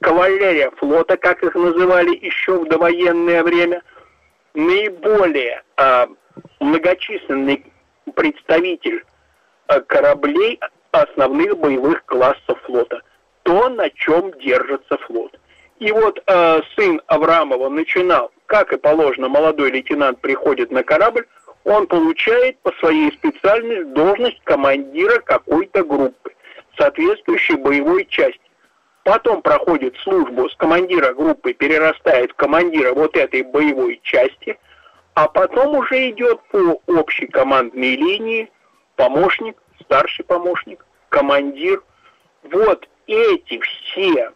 кавалерия 0.00 0.70
флота, 0.76 1.16
как 1.16 1.42
их 1.42 1.54
называли 1.54 2.16
еще 2.16 2.58
в 2.58 2.68
довоенное 2.68 3.42
время– 3.42 3.82
наиболее 4.54 5.62
э, 5.76 6.06
многочисленный 6.60 7.64
представитель 8.14 9.04
э, 9.68 9.80
кораблей 9.80 10.60
основных 10.92 11.58
боевых 11.58 12.04
классов 12.04 12.60
флота. 12.64 13.02
То, 13.42 13.68
на 13.68 13.90
чем 13.90 14.32
держится 14.38 14.96
флот. 14.98 15.36
И 15.78 15.90
вот 15.90 16.22
э, 16.26 16.60
сын 16.76 17.02
Аврамова 17.08 17.68
начинал, 17.68 18.30
как 18.46 18.72
и 18.72 18.76
положено, 18.76 19.28
молодой 19.28 19.72
лейтенант 19.72 20.20
приходит 20.20 20.70
на 20.70 20.84
корабль, 20.84 21.26
он 21.64 21.86
получает 21.88 22.58
по 22.60 22.72
своей 22.78 23.10
специальности 23.12 23.92
должность 23.94 24.40
командира 24.44 25.18
какой-то 25.18 25.82
группы, 25.82 26.32
соответствующей 26.76 27.56
боевой 27.56 28.04
части 28.06 28.42
потом 29.04 29.42
проходит 29.42 29.96
службу 29.98 30.48
с 30.48 30.56
командира 30.56 31.12
группы, 31.12 31.52
перерастает 31.52 32.32
в 32.32 32.34
командира 32.34 32.92
вот 32.92 33.16
этой 33.16 33.42
боевой 33.42 34.00
части, 34.02 34.58
а 35.14 35.28
потом 35.28 35.76
уже 35.76 36.10
идет 36.10 36.40
по 36.50 36.80
общей 36.86 37.26
командной 37.26 37.96
линии 37.96 38.50
помощник, 38.96 39.56
старший 39.92 40.24
помощник, 40.24 40.84
командир. 41.10 41.82
Вот 42.44 42.88
эти 43.06 43.60
все 43.60 44.32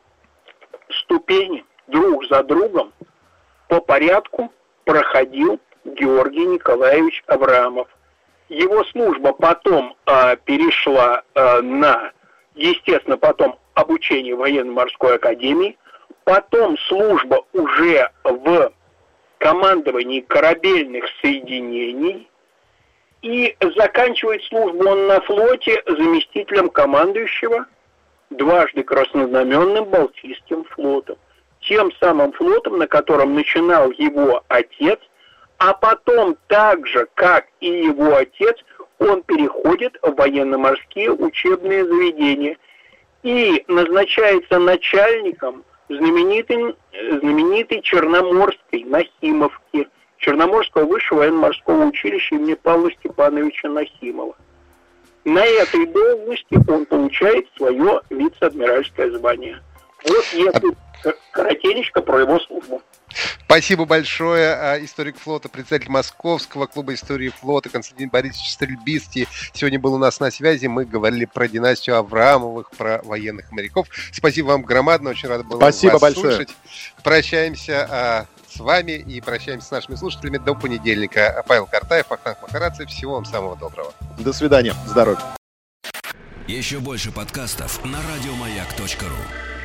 ступени 0.91 1.65
друг 1.87 2.27
за 2.27 2.43
другом 2.43 2.93
по 3.69 3.81
порядку 3.81 4.53
проходил 4.85 5.59
Георгий 5.85 6.45
Николаевич 6.45 7.25
Авраамов. 7.27 7.89
Его 8.51 8.85
служба 8.85 9.33
потом 9.33 9.97
э, 10.07 10.37
перешла 10.45 11.23
э, 11.35 11.61
на, 11.63 12.13
естественно, 12.55 13.17
потом 13.17 13.59
обучение 13.75 14.37
в 14.37 14.41
военно-морской 14.41 15.17
академии, 15.17 15.79
потом 16.25 16.77
служба 16.87 17.45
уже 17.55 18.11
в 18.25 18.73
командовании 19.39 20.21
корабельных 20.21 21.07
соединений, 21.23 22.29
и 23.27 23.57
заканчивает 23.77 24.43
службу 24.45 24.89
он 24.89 25.09
на 25.09 25.21
флоте 25.23 25.83
заместителем 25.87 26.69
командующего 26.69 27.67
дважды 28.31 28.83
краснознаменным 28.85 29.85
Балтийским 29.87 30.65
флотом. 30.65 31.17
Тем 31.61 31.91
самым 32.01 32.33
флотом, 32.33 32.79
на 32.79 32.87
котором 32.87 33.35
начинал 33.35 33.91
его 33.91 34.45
отец, 34.49 35.01
а 35.59 35.73
потом 35.73 36.37
так 36.47 36.87
же, 36.87 37.09
как 37.15 37.47
и 37.61 37.69
его 37.69 38.15
отец, 38.15 38.57
он 38.99 39.23
переходит 39.23 39.99
в 40.03 40.15
военно-морские 40.15 41.11
учебные 41.11 41.85
заведения– 41.85 42.57
и 43.27 43.65
назначается 43.67 44.61
начальником 44.61 45.65
знаменитый, 45.89 46.77
знаменитый 46.93 47.83
Черноморской 47.83 48.85
Нахимовки, 48.85 49.89
Черноморского 50.19 50.85
высшего 50.85 51.19
военно-морского 51.19 51.85
училища 51.87 52.35
имени 52.35 52.55
Павла 52.55 52.91
Степановича 52.93 53.69
Нахимова. 53.69 54.35
На 55.25 55.45
этой 55.45 55.87
должности 55.87 56.59
он 56.71 56.87
получает 56.87 57.47
свое 57.57 58.01
вице-адмиральское 58.11 59.11
звание. 59.11 59.61
Вот 60.05 60.25
если 60.33 60.77
коротенечко 61.33 62.01
про 62.01 62.21
его 62.21 62.39
службу. 62.41 62.83
Спасибо 63.45 63.85
большое. 63.85 64.55
А, 64.55 64.85
историк 64.85 65.19
флота, 65.19 65.49
председатель 65.49 65.91
Московского 65.91 66.67
клуба 66.67 66.95
истории 66.95 67.29
флота 67.29 67.69
Константин 67.69 68.11
Борисович 68.11 68.53
Стрельбицкий 68.53 69.29
сегодня 69.53 69.79
был 69.79 69.95
у 69.95 69.99
нас 69.99 70.19
на 70.21 70.31
связи. 70.31 70.67
Мы 70.67 70.85
говорили 70.85 71.27
про 71.27 71.47
династию 71.47 71.97
Авраамовых, 71.97 72.71
про 72.73 73.01
военных 73.05 73.53
моряков. 73.53 73.87
Спасибо 74.13 74.49
вам 74.49 74.63
громадно, 74.63 75.11
очень 75.11 75.29
рад 75.29 75.47
был 75.47 75.59
Спасибо 75.59 75.93
вас 75.93 76.01
большое. 76.03 76.35
слушать. 76.35 76.57
Прощаемся 77.05 77.89
а, 77.89 78.27
с 78.57 78.61
вами 78.61 78.93
и 78.93 79.21
прощаемся 79.21 79.69
с 79.69 79.71
нашими 79.71 79.95
слушателями 79.97 80.39
до 80.39 80.55
понедельника. 80.55 81.45
Павел 81.47 81.67
Картаев, 81.67 82.11
Ахтанг 82.11 82.43
Махарадзе. 82.43 82.87
Всего 82.87 83.15
вам 83.15 83.25
самого 83.25 83.57
доброго. 83.57 83.93
До 84.19 84.33
свидания. 84.33 84.75
Здоровья. 84.87 85.37
Еще 86.47 86.79
больше 86.79 87.13
подкастов 87.13 87.85
на 87.85 87.99
радиомаяк.ру 87.99 89.56